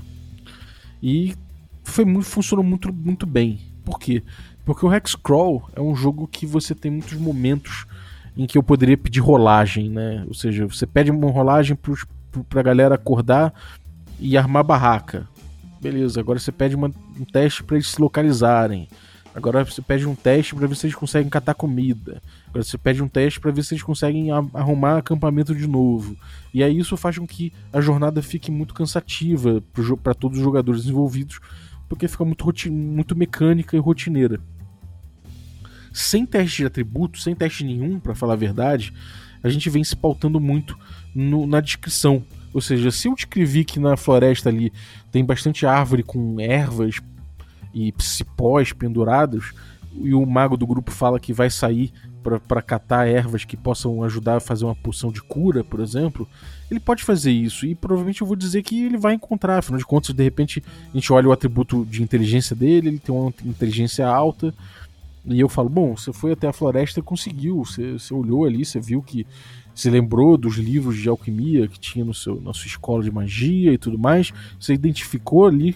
E 1.02 1.34
foi 1.82 2.04
muito, 2.04 2.26
funcionou 2.26 2.62
muito, 2.62 2.92
muito 2.92 3.24
bem. 3.24 3.58
Por 3.82 3.98
quê? 3.98 4.22
Porque 4.62 4.84
o 4.84 4.92
Hexcrawl 4.94 5.70
é 5.74 5.80
um 5.80 5.96
jogo 5.96 6.28
que 6.28 6.44
você 6.44 6.74
tem 6.74 6.90
muitos 6.90 7.14
momentos 7.14 7.86
em 8.36 8.46
que 8.46 8.58
eu 8.58 8.62
poderia 8.62 8.98
pedir 8.98 9.20
rolagem, 9.20 9.88
né? 9.88 10.22
Ou 10.28 10.34
seja, 10.34 10.66
você 10.66 10.86
pede 10.86 11.10
uma 11.10 11.30
rolagem 11.30 11.74
pros, 11.74 12.04
pra 12.46 12.60
galera 12.60 12.96
acordar 12.96 13.54
e 14.18 14.36
armar 14.36 14.64
barraca. 14.64 15.26
Beleza, 15.80 16.20
agora 16.20 16.38
você 16.38 16.52
pede 16.52 16.76
uma, 16.76 16.88
um 16.88 17.24
teste 17.24 17.64
para 17.64 17.76
eles 17.76 17.88
se 17.88 18.00
localizarem. 18.00 18.86
Agora 19.34 19.64
você 19.64 19.80
pede 19.80 20.06
um 20.06 20.14
teste 20.14 20.54
para 20.54 20.66
ver 20.66 20.74
se 20.74 20.86
eles 20.86 20.96
conseguem 20.96 21.30
catar 21.30 21.54
comida. 21.54 22.20
Agora 22.48 22.64
você 22.64 22.76
pede 22.76 23.02
um 23.02 23.08
teste 23.08 23.40
para 23.40 23.50
ver 23.52 23.62
se 23.64 23.74
eles 23.74 23.82
conseguem 23.82 24.30
arrumar 24.30 24.98
acampamento 24.98 25.54
de 25.54 25.66
novo. 25.66 26.16
E 26.52 26.62
aí 26.62 26.78
isso 26.78 26.96
faz 26.96 27.16
com 27.16 27.26
que 27.26 27.52
a 27.72 27.80
jornada 27.80 28.20
fique 28.20 28.50
muito 28.50 28.74
cansativa 28.74 29.62
para 30.02 30.14
todos 30.14 30.38
os 30.38 30.44
jogadores 30.44 30.84
envolvidos, 30.84 31.38
porque 31.88 32.08
fica 32.08 32.24
muito, 32.24 32.44
muito 32.70 33.16
mecânica 33.16 33.76
e 33.76 33.80
rotineira. 33.80 34.40
Sem 35.92 36.26
teste 36.26 36.58
de 36.58 36.66
atributo, 36.66 37.18
sem 37.18 37.34
teste 37.34 37.64
nenhum, 37.64 37.98
para 37.98 38.14
falar 38.14 38.34
a 38.34 38.36
verdade, 38.36 38.92
a 39.42 39.48
gente 39.48 39.70
vem 39.70 39.82
se 39.82 39.96
pautando 39.96 40.40
muito 40.40 40.76
no, 41.14 41.46
na 41.46 41.60
descrição. 41.60 42.22
Ou 42.52 42.60
seja, 42.60 42.90
se 42.90 43.08
eu 43.08 43.14
descrevi 43.14 43.64
que 43.64 43.78
na 43.78 43.96
floresta 43.96 44.48
ali 44.48 44.72
tem 45.10 45.24
bastante 45.24 45.66
árvore 45.66 46.02
com 46.02 46.40
ervas 46.40 46.96
e 47.72 47.94
cipós 47.98 48.72
pendurados, 48.72 49.52
e 49.94 50.14
o 50.14 50.24
mago 50.24 50.56
do 50.56 50.66
grupo 50.66 50.90
fala 50.90 51.18
que 51.18 51.32
vai 51.32 51.50
sair 51.50 51.92
para 52.22 52.60
catar 52.60 53.08
ervas 53.08 53.44
que 53.44 53.56
possam 53.56 54.02
ajudar 54.04 54.36
a 54.36 54.40
fazer 54.40 54.64
uma 54.64 54.74
poção 54.74 55.10
de 55.10 55.22
cura, 55.22 55.64
por 55.64 55.80
exemplo, 55.80 56.28
ele 56.70 56.78
pode 56.78 57.02
fazer 57.02 57.32
isso. 57.32 57.66
E 57.66 57.74
provavelmente 57.74 58.20
eu 58.20 58.26
vou 58.26 58.36
dizer 58.36 58.62
que 58.62 58.84
ele 58.84 58.98
vai 58.98 59.14
encontrar. 59.14 59.58
Afinal 59.58 59.78
de 59.78 59.86
contas, 59.86 60.14
de 60.14 60.22
repente, 60.22 60.62
a 60.92 60.96
gente 60.96 61.12
olha 61.12 61.28
o 61.28 61.32
atributo 61.32 61.84
de 61.86 62.02
inteligência 62.02 62.54
dele, 62.54 62.88
ele 62.88 62.98
tem 62.98 63.14
uma 63.14 63.32
inteligência 63.44 64.06
alta. 64.06 64.54
E 65.24 65.38
eu 65.40 65.48
falo, 65.48 65.68
bom, 65.68 65.96
você 65.96 66.12
foi 66.12 66.32
até 66.32 66.46
a 66.46 66.52
floresta 66.52 67.02
conseguiu. 67.02 67.64
Você, 67.64 67.92
você 67.92 68.14
olhou 68.14 68.44
ali, 68.44 68.64
você 68.64 68.80
viu 68.80 69.02
que. 69.02 69.26
Você 69.80 69.88
lembrou 69.88 70.36
dos 70.36 70.56
livros 70.56 70.98
de 70.98 71.08
alquimia 71.08 71.66
que 71.66 71.80
tinha 71.80 72.04
no 72.04 72.12
seu, 72.12 72.38
na 72.38 72.52
sua 72.52 72.66
escola 72.66 73.02
de 73.02 73.10
magia 73.10 73.72
e 73.72 73.78
tudo 73.78 73.98
mais. 73.98 74.30
Você 74.60 74.74
identificou 74.74 75.46
ali 75.46 75.74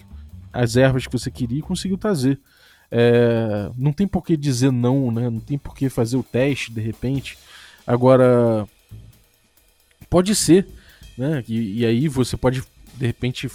as 0.53 0.77
ervas 0.77 1.07
que 1.07 1.11
você 1.11 1.31
queria 1.31 1.57
e 1.57 1.63
conseguiu 1.63 1.97
trazer. 1.97 2.39
É, 2.91 3.71
não 3.75 3.91
tem 3.91 4.07
por 4.07 4.23
que 4.23 4.37
dizer 4.37 4.71
não, 4.71 5.11
né? 5.11 5.27
Não 5.27 5.39
tem 5.39 5.57
por 5.57 5.73
que 5.73 5.89
fazer 5.89 6.17
o 6.17 6.23
teste 6.23 6.71
de 6.71 6.79
repente. 6.81 7.35
Agora, 7.85 8.67
pode 10.07 10.35
ser, 10.35 10.67
né? 11.17 11.43
E, 11.47 11.79
e 11.79 11.85
aí 11.87 12.07
você 12.07 12.37
pode, 12.37 12.61
de 12.93 13.07
repente, 13.07 13.49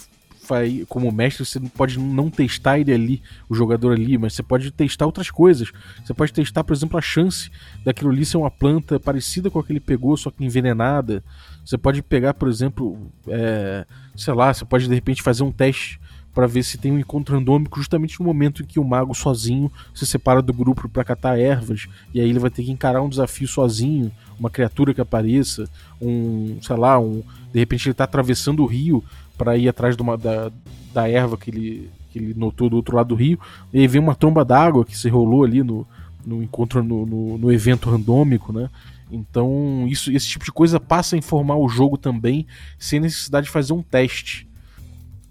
como 0.87 1.11
mestre, 1.11 1.45
você 1.45 1.59
pode 1.59 1.99
não 1.99 2.29
testar 2.29 2.79
ele 2.79 2.93
ali, 2.93 3.21
o 3.49 3.55
jogador 3.55 3.93
ali, 3.93 4.17
mas 4.17 4.33
você 4.33 4.43
pode 4.43 4.71
testar 4.71 5.05
outras 5.05 5.29
coisas. 5.29 5.71
Você 6.03 6.13
pode 6.13 6.33
testar, 6.33 6.63
por 6.63 6.73
exemplo, 6.73 6.97
a 6.97 7.01
chance 7.01 7.49
daquilo 7.83 8.11
ali 8.11 8.25
ser 8.25 8.37
uma 8.37 8.51
planta 8.51 8.99
parecida 8.99 9.49
com 9.49 9.59
a 9.59 9.63
que 9.63 9.71
ele 9.71 9.79
pegou, 9.79 10.15
só 10.17 10.31
que 10.31 10.43
envenenada. 10.43 11.23
Você 11.65 11.77
pode 11.77 12.01
pegar, 12.01 12.33
por 12.33 12.49
exemplo, 12.49 12.97
é, 13.27 13.85
sei 14.15 14.33
lá, 14.33 14.53
você 14.53 14.65
pode 14.65 14.87
de 14.87 14.93
repente 14.93 15.21
fazer 15.21 15.43
um 15.43 15.51
teste 15.51 15.99
para 16.33 16.47
ver 16.47 16.63
se 16.63 16.77
tem 16.77 16.91
um 16.91 16.99
encontro 16.99 17.35
randômico 17.35 17.77
justamente 17.77 18.19
no 18.19 18.25
momento 18.25 18.63
em 18.63 18.65
que 18.65 18.79
o 18.79 18.83
mago 18.83 19.13
sozinho 19.13 19.71
se 19.93 20.05
separa 20.05 20.41
do 20.41 20.53
grupo 20.53 20.87
para 20.87 21.03
catar 21.03 21.37
ervas 21.37 21.87
e 22.13 22.21
aí 22.21 22.29
ele 22.29 22.39
vai 22.39 22.49
ter 22.49 22.63
que 22.63 22.71
encarar 22.71 23.01
um 23.01 23.09
desafio 23.09 23.47
sozinho, 23.47 24.11
uma 24.39 24.49
criatura 24.49 24.93
que 24.93 25.01
apareça, 25.01 25.69
um, 26.01 26.57
sei 26.61 26.75
lá, 26.75 26.99
um, 26.99 27.21
de 27.51 27.59
repente 27.59 27.87
ele 27.87 27.91
está 27.91 28.05
atravessando 28.05 28.63
o 28.63 28.65
rio 28.65 29.03
para 29.37 29.57
ir 29.57 29.67
atrás 29.67 29.95
uma, 29.97 30.17
da, 30.17 30.51
da 30.93 31.09
erva 31.09 31.37
que 31.37 31.49
ele, 31.49 31.89
que 32.11 32.19
ele 32.19 32.33
notou 32.33 32.69
do 32.69 32.75
outro 32.75 32.95
lado 32.95 33.09
do 33.09 33.15
rio, 33.15 33.39
e 33.73 33.79
aí 33.79 33.87
vem 33.87 34.01
uma 34.01 34.15
tromba 34.15 34.45
d'água 34.45 34.85
que 34.85 34.97
se 34.97 35.09
rolou 35.09 35.43
ali 35.43 35.63
no, 35.63 35.87
no 36.25 36.41
encontro 36.41 36.83
no, 36.83 37.05
no, 37.05 37.37
no 37.37 37.51
evento 37.51 37.89
randômico, 37.89 38.53
né? 38.53 38.69
Então, 39.11 39.85
isso, 39.89 40.11
esse 40.11 40.27
tipo 40.27 40.45
de 40.45 40.51
coisa 40.51 40.79
passa 40.79 41.15
a 41.15 41.19
informar 41.19 41.57
o 41.57 41.67
jogo 41.67 41.97
também, 41.97 42.47
sem 42.79 42.99
necessidade 42.99 43.47
de 43.47 43.51
fazer 43.51 43.73
um 43.73 43.81
teste. 43.81 44.47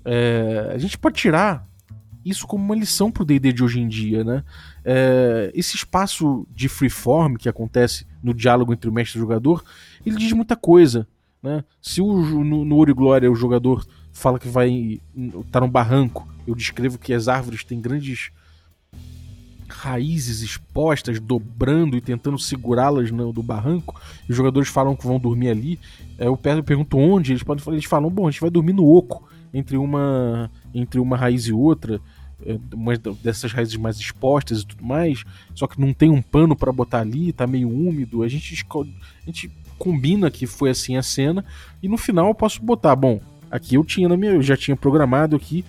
É, 0.04 0.72
a 0.74 0.78
gente 0.78 0.98
pode 0.98 1.16
tirar 1.16 1.66
isso 2.24 2.46
como 2.46 2.62
uma 2.62 2.74
lição 2.74 3.10
pro 3.10 3.24
D&D 3.24 3.52
de 3.52 3.64
hoje 3.64 3.80
em 3.80 3.88
dia, 3.88 4.22
né? 4.22 4.44
É, 4.84 5.50
esse 5.54 5.76
espaço 5.76 6.46
de 6.54 6.68
freeform 6.68 7.36
que 7.36 7.48
acontece 7.48 8.06
no 8.22 8.34
diálogo 8.34 8.72
entre 8.72 8.90
o 8.90 8.92
mestre 8.92 9.18
e 9.18 9.20
o 9.20 9.24
jogador, 9.24 9.64
ele 10.04 10.16
diz 10.16 10.32
muita 10.32 10.56
coisa, 10.56 11.08
né? 11.42 11.64
Se 11.80 12.00
o, 12.00 12.44
no, 12.44 12.64
no 12.64 12.76
Ouro 12.76 12.90
e 12.90 12.94
Glória 12.94 13.30
o 13.30 13.34
jogador 13.34 13.86
fala 14.12 14.38
que 14.38 14.48
vai 14.48 15.00
tá 15.50 15.60
num 15.60 15.70
barranco, 15.70 16.28
eu 16.46 16.54
descrevo 16.54 16.98
que 16.98 17.12
as 17.12 17.28
árvores 17.28 17.64
têm 17.64 17.80
grandes 17.80 18.30
raízes 19.68 20.42
expostas, 20.42 21.20
dobrando 21.20 21.96
e 21.96 22.00
tentando 22.00 22.38
segurá-las 22.38 23.10
do 23.10 23.42
barranco, 23.42 24.00
e 24.28 24.32
os 24.32 24.36
jogadores 24.36 24.68
falam 24.68 24.96
que 24.96 25.06
vão 25.06 25.18
dormir 25.18 25.48
ali. 25.48 25.78
É, 26.18 26.26
eu 26.26 26.36
pergunto 26.36 26.98
onde, 26.98 27.32
eles 27.32 27.42
podem 27.42 27.64
eles 27.72 27.84
falam, 27.84 28.10
bom, 28.10 28.26
a 28.26 28.30
gente 28.30 28.40
vai 28.40 28.50
dormir 28.50 28.72
no 28.72 28.84
oco 28.84 29.28
entre 29.54 29.76
uma, 29.76 30.50
entre 30.74 31.00
uma 31.00 31.16
raiz 31.16 31.46
e 31.46 31.52
outra, 31.52 32.00
é, 32.44 32.58
uma 32.72 32.96
dessas 32.96 33.52
raízes 33.52 33.76
mais 33.76 33.98
expostas 33.98 34.60
e 34.60 34.66
tudo 34.66 34.84
mais, 34.84 35.24
só 35.54 35.66
que 35.66 35.80
não 35.80 35.92
tem 35.92 36.10
um 36.10 36.22
pano 36.22 36.56
para 36.56 36.72
botar 36.72 37.00
ali, 37.00 37.32
tá 37.32 37.46
meio 37.46 37.68
úmido. 37.68 38.22
A 38.22 38.28
gente, 38.28 38.66
a 38.72 39.26
gente 39.26 39.50
combina 39.78 40.30
que 40.30 40.46
foi 40.46 40.70
assim 40.70 40.96
a 40.96 41.02
cena 41.02 41.44
e 41.82 41.88
no 41.88 41.96
final 41.96 42.28
eu 42.28 42.34
posso 42.34 42.62
botar, 42.62 42.94
bom, 42.94 43.20
aqui 43.50 43.74
eu 43.74 43.84
tinha 43.84 44.08
na 44.08 44.16
minha, 44.16 44.32
eu 44.32 44.42
já 44.42 44.56
tinha 44.56 44.76
programado 44.76 45.36
aqui 45.36 45.64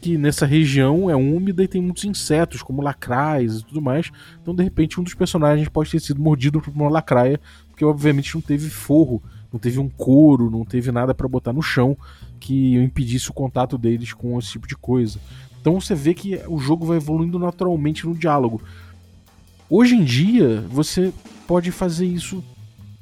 que 0.00 0.16
nessa 0.16 0.46
região 0.46 1.10
é 1.10 1.16
úmida 1.16 1.62
e 1.62 1.68
tem 1.68 1.82
muitos 1.82 2.04
insetos, 2.04 2.62
como 2.62 2.82
lacrais 2.82 3.56
e 3.56 3.64
tudo 3.64 3.82
mais. 3.82 4.10
Então, 4.40 4.54
de 4.54 4.62
repente, 4.62 5.00
um 5.00 5.02
dos 5.02 5.14
personagens 5.14 5.68
pode 5.68 5.90
ter 5.90 6.00
sido 6.00 6.20
mordido 6.20 6.60
por 6.60 6.72
uma 6.72 6.88
lacraia, 6.88 7.40
porque 7.68 7.84
obviamente 7.84 8.34
não 8.34 8.40
teve 8.40 8.70
forro, 8.70 9.20
não 9.52 9.58
teve 9.58 9.80
um 9.80 9.88
couro, 9.88 10.50
não 10.50 10.64
teve 10.64 10.92
nada 10.92 11.14
para 11.14 11.26
botar 11.26 11.52
no 11.52 11.62
chão 11.62 11.96
que 12.38 12.76
impedisse 12.76 13.30
o 13.30 13.34
contato 13.34 13.76
deles 13.76 14.12
com 14.12 14.38
esse 14.38 14.52
tipo 14.52 14.68
de 14.68 14.76
coisa. 14.76 15.18
Então 15.60 15.80
você 15.80 15.94
vê 15.94 16.14
que 16.14 16.40
o 16.46 16.58
jogo 16.58 16.86
vai 16.86 16.96
evoluindo 16.96 17.38
naturalmente 17.38 18.06
no 18.06 18.14
diálogo. 18.14 18.62
Hoje 19.68 19.94
em 19.94 20.04
dia, 20.04 20.64
você 20.68 21.12
pode 21.46 21.70
fazer 21.70 22.06
isso, 22.06 22.42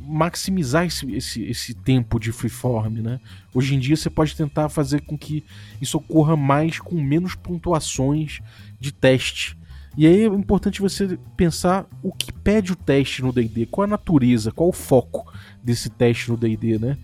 maximizar 0.00 0.84
esse, 0.84 1.10
esse, 1.14 1.42
esse 1.44 1.74
tempo 1.74 2.18
de 2.18 2.32
freeform, 2.32 3.00
né? 3.00 3.20
Hoje 3.54 3.74
em 3.74 3.78
dia 3.78 3.96
você 3.96 4.10
pode 4.10 4.34
tentar 4.34 4.68
fazer 4.68 5.02
com 5.02 5.16
que 5.16 5.44
isso 5.80 5.98
ocorra 5.98 6.36
mais 6.36 6.80
com 6.80 7.00
menos 7.00 7.34
pontuações 7.34 8.40
de 8.80 8.92
teste. 8.92 9.56
E 9.96 10.06
aí 10.06 10.24
é 10.24 10.26
importante 10.26 10.82
você 10.82 11.18
pensar 11.36 11.86
o 12.02 12.12
que 12.12 12.30
pede 12.30 12.72
o 12.72 12.76
teste 12.76 13.22
no 13.22 13.32
D&D, 13.32 13.66
qual 13.66 13.84
a 13.84 13.88
natureza, 13.88 14.52
qual 14.52 14.68
o 14.68 14.72
foco 14.72 15.32
desse 15.62 15.88
teste 15.88 16.30
no 16.30 16.36
D&D, 16.36 16.78
né? 16.78 16.98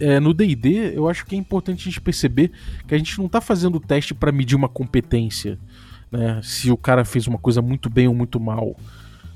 É, 0.00 0.20
no 0.20 0.34
D&D, 0.34 0.94
eu 0.94 1.08
acho 1.08 1.24
que 1.24 1.34
é 1.34 1.38
importante 1.38 1.80
a 1.80 1.84
gente 1.84 2.00
perceber 2.00 2.50
que 2.86 2.94
a 2.94 2.98
gente 2.98 3.18
não 3.18 3.26
está 3.26 3.40
fazendo 3.40 3.76
o 3.76 3.80
teste 3.80 4.12
para 4.12 4.32
medir 4.32 4.56
uma 4.56 4.68
competência, 4.68 5.58
né? 6.10 6.40
Se 6.42 6.70
o 6.70 6.76
cara 6.76 7.04
fez 7.04 7.26
uma 7.26 7.38
coisa 7.38 7.62
muito 7.62 7.88
bem 7.88 8.08
ou 8.08 8.14
muito 8.14 8.38
mal. 8.38 8.76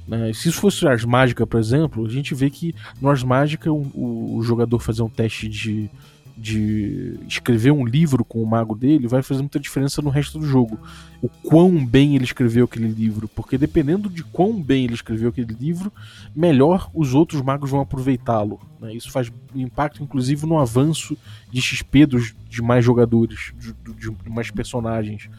Né? 0.07 0.33
Se 0.33 0.49
isso 0.49 0.61
fosse 0.61 0.87
Ars 0.87 1.05
Mágica, 1.05 1.47
por 1.47 1.59
exemplo, 1.59 2.05
a 2.05 2.09
gente 2.09 2.35
vê 2.35 2.51
que 2.51 2.75
no 3.01 3.09
Ars 3.09 3.23
Mágica 3.23 3.73
o, 3.73 4.37
o 4.37 4.43
jogador 4.43 4.79
fazer 4.79 5.03
um 5.03 5.09
teste 5.09 5.49
de, 5.49 5.91
de 6.37 7.19
escrever 7.29 7.71
um 7.71 7.85
livro 7.85 8.25
com 8.25 8.43
o 8.43 8.47
mago 8.47 8.75
dele 8.75 9.07
vai 9.07 9.23
fazer 9.23 9.41
muita 9.41 9.61
diferença 9.61 10.03
no 10.03 10.11
resto 10.11 10.39
do 10.39 10.47
jogo. 10.47 10.79
O 11.23 11.29
quão 11.29 11.85
bem 11.85 12.17
ele 12.17 12.25
escreveu 12.25 12.65
aquele 12.65 12.89
livro, 12.89 13.29
porque 13.29 13.57
dependendo 13.57 14.11
de 14.11 14.25
quão 14.25 14.61
bem 14.61 14.85
ele 14.85 14.95
escreveu 14.95 15.29
aquele 15.29 15.55
livro, 15.55 15.93
melhor 16.35 16.91
os 16.93 17.15
outros 17.15 17.41
magos 17.41 17.71
vão 17.71 17.81
aproveitá-lo. 17.81 18.61
Né? 18.81 18.95
Isso 18.95 19.11
faz 19.13 19.33
impacto, 19.55 20.03
inclusive, 20.03 20.45
no 20.45 20.59
avanço 20.59 21.17
de 21.51 21.61
XP 21.63 22.07
dos 22.07 22.35
demais 22.49 22.85
jogadores, 22.85 23.53
de, 23.57 23.73
de, 23.95 24.31
mais 24.31 24.51
personagens. 24.51 25.31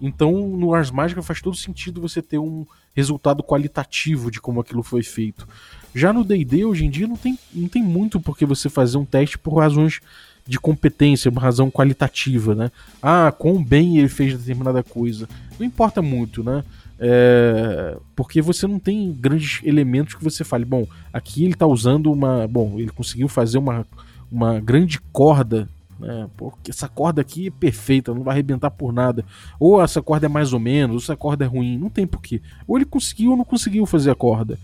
Então, 0.00 0.48
no 0.48 0.72
Ars 0.72 0.90
Mágica 0.90 1.22
faz 1.22 1.40
todo 1.40 1.56
sentido 1.56 2.00
você 2.00 2.22
ter 2.22 2.38
um 2.38 2.64
resultado 2.94 3.42
qualitativo 3.42 4.30
de 4.30 4.40
como 4.40 4.60
aquilo 4.60 4.82
foi 4.82 5.02
feito. 5.02 5.48
Já 5.94 6.12
no 6.12 6.24
D&D, 6.24 6.64
hoje 6.64 6.84
em 6.84 6.90
dia, 6.90 7.06
não 7.06 7.16
tem, 7.16 7.38
não 7.52 7.68
tem 7.68 7.82
muito 7.82 8.20
por 8.20 8.36
que 8.36 8.44
você 8.44 8.68
fazer 8.68 8.98
um 8.98 9.04
teste 9.04 9.38
por 9.38 9.58
razões 9.58 10.00
de 10.46 10.58
competência, 10.58 11.30
uma 11.30 11.40
razão 11.40 11.70
qualitativa, 11.70 12.54
né? 12.54 12.70
Ah, 13.02 13.32
quão 13.36 13.62
bem 13.62 13.98
ele 13.98 14.08
fez 14.08 14.36
determinada 14.36 14.82
coisa. 14.82 15.28
Não 15.58 15.66
importa 15.66 16.02
muito, 16.02 16.44
né? 16.44 16.62
É, 16.98 17.96
porque 18.14 18.40
você 18.40 18.66
não 18.66 18.78
tem 18.78 19.12
grandes 19.12 19.60
elementos 19.64 20.14
que 20.14 20.22
você 20.22 20.44
fale, 20.44 20.64
bom, 20.64 20.86
aqui 21.12 21.44
ele 21.44 21.54
está 21.54 21.66
usando 21.66 22.12
uma. 22.12 22.46
Bom, 22.46 22.78
ele 22.78 22.90
conseguiu 22.90 23.28
fazer 23.28 23.58
uma, 23.58 23.86
uma 24.30 24.60
grande 24.60 25.00
corda. 25.12 25.68
Né? 25.98 26.28
Porque 26.36 26.70
essa 26.70 26.88
corda 26.88 27.20
aqui 27.20 27.46
é 27.46 27.50
perfeita, 27.50 28.12
não 28.12 28.22
vai 28.22 28.34
arrebentar 28.34 28.70
por 28.70 28.92
nada. 28.92 29.24
Ou 29.58 29.82
essa 29.82 30.02
corda 30.02 30.26
é 30.26 30.28
mais 30.28 30.52
ou 30.52 30.60
menos, 30.60 30.94
ou 30.94 31.02
essa 31.02 31.16
corda 31.16 31.44
é 31.44 31.48
ruim. 31.48 31.78
Não 31.78 31.88
tem 31.88 32.06
porquê. 32.06 32.42
Ou 32.66 32.76
ele 32.76 32.84
conseguiu 32.84 33.30
ou 33.30 33.36
não 33.36 33.44
conseguiu 33.44 33.86
fazer 33.86 34.10
a 34.10 34.14
corda. 34.14 34.58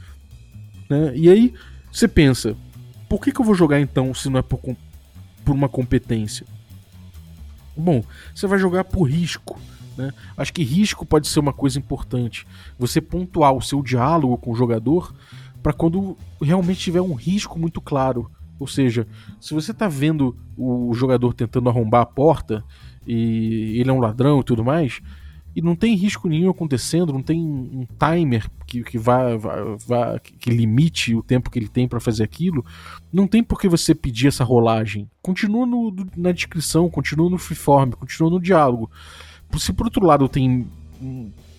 Né? 0.88 1.12
E 1.14 1.30
aí 1.30 1.54
você 1.90 2.06
pensa, 2.06 2.54
por 3.08 3.20
que, 3.20 3.32
que 3.32 3.40
eu 3.40 3.44
vou 3.44 3.54
jogar 3.54 3.80
então 3.80 4.12
se 4.12 4.28
não 4.28 4.38
é 4.38 4.42
por, 4.42 4.60
por 5.50 5.56
uma 5.56 5.68
competência? 5.68 6.46
Bom, 7.76 8.04
você 8.32 8.46
vai 8.46 8.56
jogar 8.56 8.84
por 8.84 9.02
risco. 9.02 9.58
Né? 9.96 10.12
Acho 10.36 10.52
que 10.52 10.62
risco 10.62 11.04
pode 11.04 11.26
ser 11.26 11.40
uma 11.40 11.52
coisa 11.52 11.76
importante. 11.76 12.46
Você 12.78 13.00
pontuar 13.00 13.52
o 13.52 13.60
seu 13.60 13.82
diálogo 13.82 14.38
com 14.38 14.52
o 14.52 14.54
jogador 14.54 15.12
para 15.60 15.72
quando 15.72 16.16
realmente 16.40 16.78
tiver 16.78 17.00
um 17.00 17.14
risco 17.14 17.58
muito 17.58 17.80
claro. 17.80 18.30
Ou 18.60 18.68
seja, 18.68 19.08
se 19.40 19.52
você 19.52 19.72
está 19.72 19.88
vendo 19.88 20.36
o 20.56 20.94
jogador 20.94 21.34
tentando 21.34 21.68
arrombar 21.68 22.02
a 22.02 22.06
porta 22.06 22.62
e 23.04 23.76
ele 23.80 23.90
é 23.90 23.92
um 23.92 23.98
ladrão 23.98 24.38
e 24.38 24.44
tudo 24.44 24.62
mais, 24.62 25.00
e 25.54 25.60
não 25.60 25.74
tem 25.74 25.94
risco 25.94 26.28
nenhum 26.28 26.50
acontecendo, 26.50 27.12
não 27.12 27.22
tem 27.22 27.40
um 27.40 27.86
timer 27.98 28.48
que, 28.66 28.82
que 28.84 28.98
vá, 28.98 29.36
vá, 29.36 29.56
vá 29.86 30.18
que 30.18 30.50
limite 30.50 31.14
o 31.14 31.22
tempo 31.22 31.50
que 31.50 31.58
ele 31.58 31.68
tem 31.68 31.88
para 31.88 31.98
fazer 32.00 32.22
aquilo, 32.22 32.64
não 33.12 33.26
tem 33.26 33.42
por 33.42 33.60
que 33.60 33.68
você 33.68 33.94
pedir 33.94 34.28
essa 34.28 34.44
rolagem. 34.44 35.10
Continua 35.20 35.66
no, 35.66 35.94
na 36.16 36.30
descrição, 36.30 36.88
continua 36.88 37.28
no 37.28 37.38
freeform, 37.38 37.90
continua 37.92 38.30
no 38.30 38.40
diálogo. 38.40 38.90
Se 39.58 39.72
por 39.72 39.86
outro 39.86 40.06
lado 40.06 40.28
tem 40.28 40.66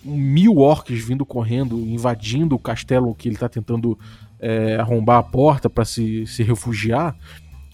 mil 0.04 0.56
orcs 0.58 1.04
vindo 1.04 1.24
correndo, 1.26 1.78
invadindo 1.78 2.54
o 2.54 2.58
castelo 2.58 3.14
que 3.14 3.28
ele 3.28 3.36
está 3.36 3.48
tentando 3.48 3.98
é, 4.40 4.76
arrombar 4.76 5.18
a 5.18 5.22
porta 5.22 5.68
para 5.68 5.84
se, 5.84 6.26
se 6.26 6.42
refugiar, 6.42 7.16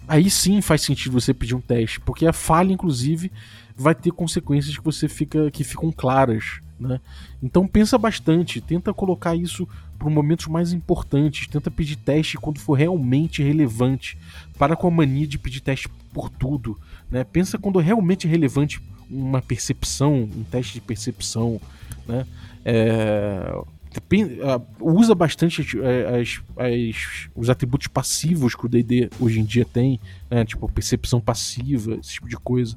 aí 0.07 0.29
sim 0.29 0.61
faz 0.61 0.83
sentido 0.83 1.19
você 1.19 1.33
pedir 1.33 1.55
um 1.55 1.61
teste, 1.61 2.01
porque 2.01 2.27
a 2.27 2.33
falha, 2.33 2.73
inclusive, 2.73 3.31
vai 3.79 3.95
ter 3.95 4.11
consequências 4.11 4.77
que 4.77 4.85
você 4.85 5.09
fica 5.09 5.51
que 5.53 5.63
ficam 5.63 5.93
claras, 5.93 6.61
né? 6.79 7.01
Então 7.41 7.67
pensa 7.67 7.97
bastante, 7.97 8.61
tenta 8.61 8.93
colocar 8.93 9.37
isso 9.37 9.69
para 9.97 10.11
momentos 10.11 10.49
mais 10.49 10.73
importantes, 10.73 11.47
tenta 11.47 11.71
pedir 11.71 11.97
teste 11.97 12.37
quando 12.37 12.59
for 12.59 12.75
realmente 12.75 13.43
relevante. 13.43 14.19
Para 14.59 14.75
com 14.75 14.89
a 14.89 14.91
mania 14.91 15.27
de 15.27 15.39
pedir 15.39 15.61
teste 15.61 15.89
por 16.13 16.29
tudo, 16.29 16.77
né? 17.09 17.23
Pensa 17.23 17.57
quando 17.57 17.81
é 17.81 17.85
realmente 17.85 18.27
relevante 18.27 18.83
uma 19.09 19.41
percepção, 19.41 20.15
um 20.23 20.45
teste 20.51 20.75
de 20.75 20.81
percepção, 20.81 21.61
né? 22.07 22.27
É, 22.65 23.63
usa 24.81 25.15
bastante 25.15 25.63
as, 25.63 26.41
as, 26.57 27.29
os 27.35 27.51
atributos 27.51 27.87
passivos 27.87 28.55
que 28.55 28.67
o 28.67 28.69
D&D 28.69 29.11
hoje 29.21 29.41
em 29.41 29.45
dia 29.45 29.65
tem, 29.65 30.01
né? 30.31 30.45
tipo 30.45 30.69
percepção 30.71 31.21
passiva, 31.21 31.95
esse 31.95 32.15
tipo 32.15 32.29
de 32.29 32.37
coisa. 32.37 32.77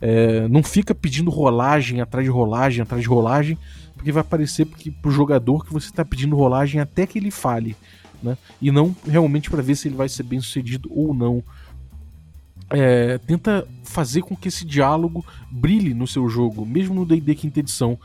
É, 0.00 0.46
não 0.48 0.62
fica 0.62 0.94
pedindo 0.94 1.30
rolagem 1.30 2.00
atrás 2.00 2.24
de 2.24 2.30
rolagem 2.30 2.82
atrás 2.82 3.02
de 3.02 3.08
rolagem, 3.08 3.58
porque 3.94 4.12
vai 4.12 4.22
parecer 4.22 4.66
que 4.66 4.90
pro 4.90 5.10
jogador 5.10 5.64
que 5.64 5.72
você 5.72 5.86
está 5.88 6.04
pedindo 6.04 6.36
rolagem 6.36 6.80
até 6.80 7.06
que 7.06 7.18
ele 7.18 7.30
fale, 7.30 7.74
né? 8.22 8.36
E 8.60 8.70
não 8.70 8.94
realmente 9.06 9.50
para 9.50 9.62
ver 9.62 9.74
se 9.74 9.88
ele 9.88 9.96
vai 9.96 10.08
ser 10.08 10.22
bem 10.22 10.40
sucedido 10.40 10.90
ou 10.92 11.14
não. 11.14 11.42
É, 12.68 13.18
tenta 13.18 13.66
fazer 13.84 14.22
com 14.22 14.34
que 14.34 14.48
esse 14.48 14.64
diálogo 14.64 15.24
brilhe 15.50 15.94
no 15.94 16.06
seu 16.06 16.28
jogo, 16.28 16.66
mesmo 16.66 16.94
no 16.94 17.06
D&D 17.06 17.34
quinta 17.36 17.60
edição 17.60 17.96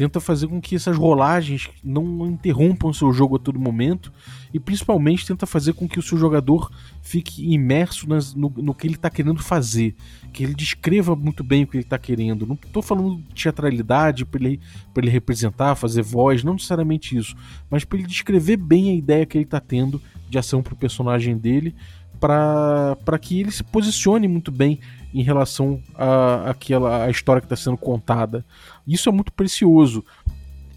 tenta 0.00 0.18
fazer 0.18 0.46
com 0.46 0.62
que 0.62 0.76
essas 0.76 0.96
rolagens 0.96 1.68
não 1.84 2.26
interrompam 2.26 2.88
o 2.88 2.94
seu 2.94 3.12
jogo 3.12 3.36
a 3.36 3.38
todo 3.38 3.60
momento 3.60 4.10
e 4.50 4.58
principalmente 4.58 5.26
tenta 5.26 5.44
fazer 5.44 5.74
com 5.74 5.86
que 5.86 5.98
o 5.98 6.02
seu 6.02 6.16
jogador 6.16 6.72
fique 7.02 7.52
imerso 7.52 8.08
nas, 8.08 8.34
no, 8.34 8.48
no, 8.48 8.74
que 8.74 8.86
ele 8.86 8.94
está 8.94 9.10
querendo 9.10 9.42
fazer, 9.42 9.94
que 10.32 10.42
ele 10.42 10.54
descreva 10.54 11.14
muito 11.14 11.44
bem 11.44 11.64
o 11.64 11.66
que 11.66 11.76
ele 11.76 11.84
está 11.84 11.98
querendo. 11.98 12.46
Não 12.46 12.54
estou 12.54 12.80
falando 12.80 13.18
de 13.18 13.42
teatralidade 13.42 14.24
para 14.24 14.42
ele, 14.42 14.58
ele 14.96 15.10
representar, 15.10 15.74
fazer 15.74 16.00
voz, 16.00 16.42
não 16.42 16.54
necessariamente 16.54 17.14
isso, 17.14 17.36
mas 17.68 17.84
para 17.84 17.98
ele 17.98 18.08
descrever 18.08 18.56
bem 18.56 18.88
a 18.88 18.94
ideia 18.94 19.26
que 19.26 19.36
ele 19.36 19.44
está 19.44 19.60
tendo 19.60 20.00
de 20.30 20.38
ação 20.38 20.62
para 20.62 20.72
o 20.72 20.78
personagem 20.78 21.36
dele, 21.36 21.74
para 22.18 23.18
que 23.20 23.38
ele 23.38 23.50
se 23.50 23.62
posicione 23.62 24.26
muito 24.26 24.50
bem 24.50 24.80
em 25.12 25.22
relação 25.22 25.82
à 25.94 26.50
aquela 26.50 27.04
a 27.04 27.10
história 27.10 27.40
que 27.40 27.46
está 27.46 27.56
sendo 27.56 27.76
contada. 27.76 28.44
Isso 28.86 29.08
é 29.08 29.12
muito 29.12 29.32
precioso. 29.32 30.04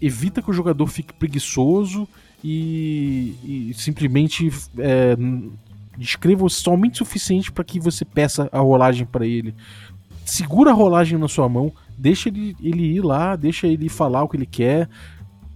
Evita 0.00 0.42
que 0.42 0.50
o 0.50 0.54
jogador 0.54 0.86
fique 0.86 1.12
preguiçoso 1.12 2.08
e, 2.42 3.70
e 3.70 3.74
simplesmente 3.74 4.50
é, 4.78 5.16
descreva 5.96 6.48
somente 6.48 7.02
o 7.02 7.06
suficiente 7.06 7.50
para 7.50 7.64
que 7.64 7.80
você 7.80 8.04
peça 8.04 8.48
a 8.52 8.58
rolagem 8.58 9.06
para 9.06 9.26
ele. 9.26 9.54
Segura 10.24 10.70
a 10.70 10.74
rolagem 10.74 11.18
na 11.18 11.28
sua 11.28 11.48
mão, 11.48 11.72
deixa 11.96 12.28
ele, 12.28 12.56
ele 12.60 12.96
ir 12.96 13.02
lá, 13.02 13.36
deixa 13.36 13.66
ele 13.66 13.88
falar 13.88 14.22
o 14.22 14.28
que 14.28 14.36
ele 14.36 14.46
quer, 14.46 14.88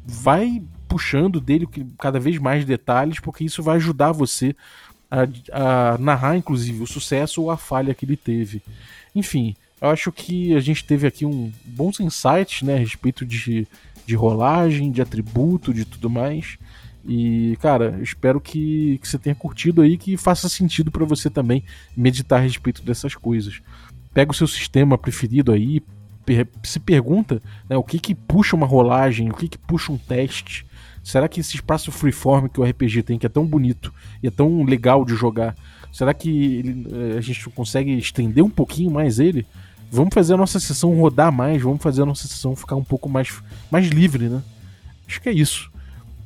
vai 0.07 0.63
puxando 0.87 1.41
dele 1.41 1.69
cada 1.99 2.19
vez 2.19 2.39
mais 2.39 2.65
detalhes, 2.65 3.21
porque 3.21 3.45
isso 3.45 3.63
vai 3.63 3.77
ajudar 3.77 4.13
você 4.13 4.57
a, 5.11 5.93
a 5.93 5.99
narrar, 5.99 6.37
inclusive, 6.37 6.83
o 6.83 6.87
sucesso 6.87 7.43
ou 7.43 7.51
a 7.51 7.57
falha 7.57 7.95
que 7.95 8.05
ele 8.05 8.17
teve. 8.17 8.63
Enfim, 9.15 9.55
eu 9.81 9.89
acho 9.89 10.11
que 10.13 10.55
a 10.55 10.61
gente 10.61 10.85
teve 10.85 11.07
aqui 11.07 11.25
um 11.25 11.53
bons 11.65 12.01
insights 12.01 12.63
né, 12.63 12.75
a 12.75 12.79
respeito 12.79 13.25
de, 13.25 13.67
de 14.07 14.15
rolagem, 14.15 14.91
de 14.91 15.01
atributo, 15.01 15.73
de 15.73 15.85
tudo 15.85 16.11
mais. 16.11 16.59
E, 17.07 17.57
cara, 17.61 17.99
espero 18.03 18.41
que, 18.41 18.99
que 19.01 19.09
você 19.09 19.19
tenha 19.19 19.35
curtido 19.35 19.81
aí, 19.81 19.97
que 19.97 20.17
faça 20.17 20.49
sentido 20.49 20.91
para 20.91 21.07
você 21.07 21.31
também 21.31 21.65
meditar 21.97 22.39
a 22.39 22.43
respeito 22.43 22.83
dessas 22.83 23.15
coisas. 23.15 23.63
Pega 24.13 24.33
o 24.33 24.35
seu 24.35 24.47
sistema 24.47 24.99
preferido 24.99 25.53
aí, 25.53 25.83
se 26.63 26.79
pergunta 26.79 27.41
né, 27.69 27.77
o 27.77 27.83
que 27.83 27.99
que 27.99 28.15
puxa 28.15 28.55
uma 28.55 28.67
rolagem, 28.67 29.31
o 29.31 29.35
que 29.35 29.49
que 29.49 29.59
puxa 29.59 29.91
um 29.91 29.97
teste, 29.97 30.67
Será 31.03 31.29
que 31.29 31.41
esse 31.41 31.57
espaço 31.57 31.91
freeform 31.91 32.49
que 32.49 32.61
o 32.61 32.65
RPG 32.65 33.03
tem, 33.03 33.19
que 33.19 33.27
é 33.27 33.29
tão 33.29 33.47
bonito 33.47 33.93
e 34.23 34.27
é 34.27 34.31
tão 34.31 34.65
legal 34.65 35.05
de 35.05 35.15
jogar, 35.15 35.55
será 35.93 36.13
que 36.13 36.29
ele, 36.29 36.87
eh, 36.91 37.19
a 37.19 37.21
gente 37.21 37.49
consegue 37.51 37.97
estender 37.97 38.45
um 38.45 38.51
pouquinho 38.51 38.91
mais 38.91 39.19
ele? 39.19 39.47
Vamos 39.91 40.13
fazer 40.13 40.35
a 40.35 40.37
nossa 40.37 40.61
sessão 40.61 40.95
rodar 40.99 41.33
mais, 41.33 41.63
vamos 41.63 41.83
fazer 41.83 42.03
a 42.03 42.07
nossa 42.07 42.29
sessão 42.29 42.55
ficar 42.55 42.77
um 42.77 42.85
pouco 42.85 43.09
mais, 43.09 43.43
mais 43.71 43.89
livre, 43.89 44.29
né? 44.29 44.43
Acho 45.07 45.21
que 45.21 45.29
é 45.29 45.33
isso. 45.33 45.71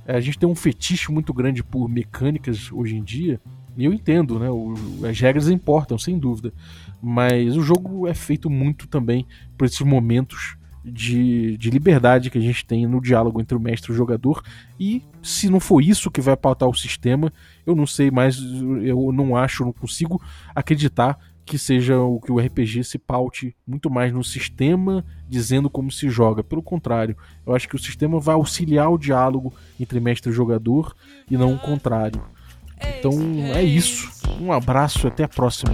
É, 0.05 0.17
a 0.17 0.21
gente 0.21 0.39
tem 0.39 0.49
um 0.49 0.55
fetiche 0.55 1.13
muito 1.13 1.33
grande 1.33 1.63
por 1.63 1.89
mecânicas 1.89 2.71
hoje 2.73 2.97
em 2.97 3.03
dia, 3.03 3.41
e 3.77 3.85
eu 3.85 3.93
entendo, 3.93 4.39
né? 4.39 4.51
O, 4.51 4.75
as 5.09 5.19
regras 5.21 5.49
importam, 5.49 5.97
sem 5.97 6.19
dúvida. 6.19 6.53
Mas 7.01 7.57
o 7.57 7.63
jogo 7.63 8.09
é 8.09 8.15
feito 8.15 8.51
muito 8.51 8.87
também 8.89 9.27
por 9.57 9.65
esses 9.65 9.81
momentos 9.81 10.57
de, 10.85 11.57
de 11.57 11.71
liberdade 11.71 12.31
que 12.31 12.39
a 12.39 12.41
gente 12.41 12.65
tem 12.65 12.87
no 12.87 13.01
diálogo 13.01 13.41
entre 13.41 13.57
o 13.57 13.61
mestre 13.61 13.91
e 13.91 13.95
o 13.95 13.97
jogador. 13.97 14.43
E 14.79 15.03
se 15.23 15.49
não 15.49 15.61
for 15.61 15.81
isso 15.81 16.11
que 16.11 16.21
vai 16.21 16.37
pautar 16.37 16.69
o 16.69 16.75
sistema, 16.75 17.33
eu 17.67 17.75
não 17.75 17.87
sei 17.87 18.11
mais, 18.11 18.39
eu 18.83 19.13
não 19.13 19.37
acho, 19.37 19.65
não 19.65 19.73
consigo 19.73 20.21
acreditar 20.55 21.19
que 21.45 21.59
seja 21.59 21.99
o 21.99 22.21
que 22.21 22.31
o 22.31 22.39
RPG 22.39 22.85
se 22.85 22.99
paute 22.99 23.55
muito 23.67 23.91
mais 23.91 24.13
no 24.13 24.23
sistema 24.23 25.05
dizendo 25.29 25.69
como 25.69 25.91
se 25.91 26.09
joga. 26.09 26.43
Pelo 26.43 26.63
contrário, 26.63 27.17
eu 27.45 27.55
acho 27.55 27.69
que 27.69 27.77
o 27.77 27.83
sistema 27.83 28.21
vai 28.21 28.35
auxiliar 28.35 28.91
o 28.91 28.99
diálogo 28.99 29.53
entre 29.79 29.99
mestre 30.01 30.31
e 30.31 30.35
jogador 30.35 30.95
e 31.31 31.37
não 31.37 31.55
o 31.55 31.59
contrário. 31.59 32.23
Então 32.99 33.13
é 33.55 33.63
isso. 33.63 34.11
Um 34.41 34.53
abraço 34.53 35.07
e 35.07 35.09
até 35.09 35.25
a 35.25 35.29
próxima. 35.29 35.73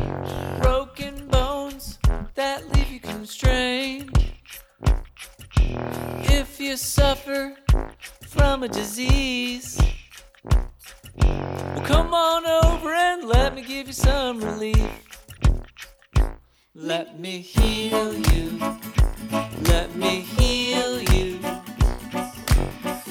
You 6.69 6.77
suffer 6.77 7.55
from 8.27 8.63
a 8.63 8.69
disease, 8.69 9.81
well, 11.17 11.83
come 11.87 12.13
on 12.13 12.45
over 12.45 12.93
and 12.93 13.25
let 13.25 13.55
me 13.55 13.63
give 13.63 13.87
you 13.87 13.95
some 13.95 14.39
relief. 14.39 14.91
Let 16.75 17.19
me 17.19 17.39
heal 17.39 18.13
you. 18.13 18.59
Let 19.63 19.97
me 19.97 20.21
heal 20.21 21.01
you. 21.15 21.41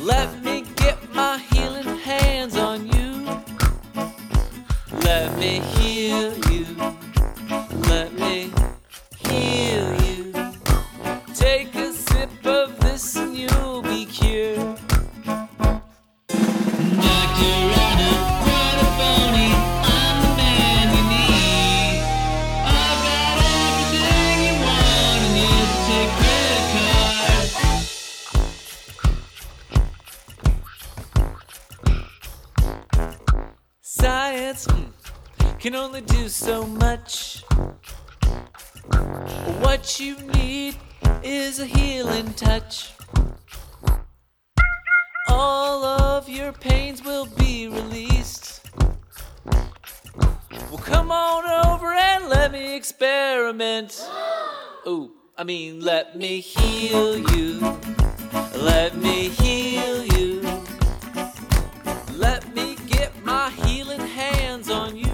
Let 0.02 0.44
me 0.44 0.64
get 0.76 1.12
my 1.16 1.40
healing 1.52 1.98
hands 1.98 2.58
on 2.58 2.86
you. 2.86 3.42
Let 5.02 5.36
me 5.40 5.62
heal 5.78 6.38
you. 6.52 6.66
Let 7.90 8.14
me 8.14 8.52
can 35.68 35.76
only 35.76 36.00
do 36.00 36.30
so 36.30 36.66
much. 36.66 37.44
What 39.60 40.00
you 40.00 40.16
need 40.34 40.78
is 41.22 41.60
a 41.60 41.66
healing 41.66 42.32
touch. 42.36 42.94
All 45.28 45.84
of 45.84 46.30
your 46.30 46.54
pains 46.54 47.04
will 47.04 47.26
be 47.26 47.68
released. 47.68 48.62
Well, 50.70 50.82
come 50.86 51.12
on 51.12 51.66
over 51.68 51.88
and 51.88 52.30
let 52.30 52.54
me 52.54 52.78
experiment. 52.78 54.08
Oh, 54.86 55.12
I 55.38 55.44
mean, 55.44 55.82
let 55.82 56.18
me 56.18 56.40
heal 56.40 57.18
you. 57.36 57.60
Let 58.56 58.96
me 58.96 59.28
heal 59.28 60.06
you. 60.18 60.42
Let 62.14 62.56
me 62.56 62.78
get 62.88 63.12
my 63.26 63.50
healing 63.50 64.00
hands 64.00 64.70
on 64.70 64.96
you. 64.96 65.07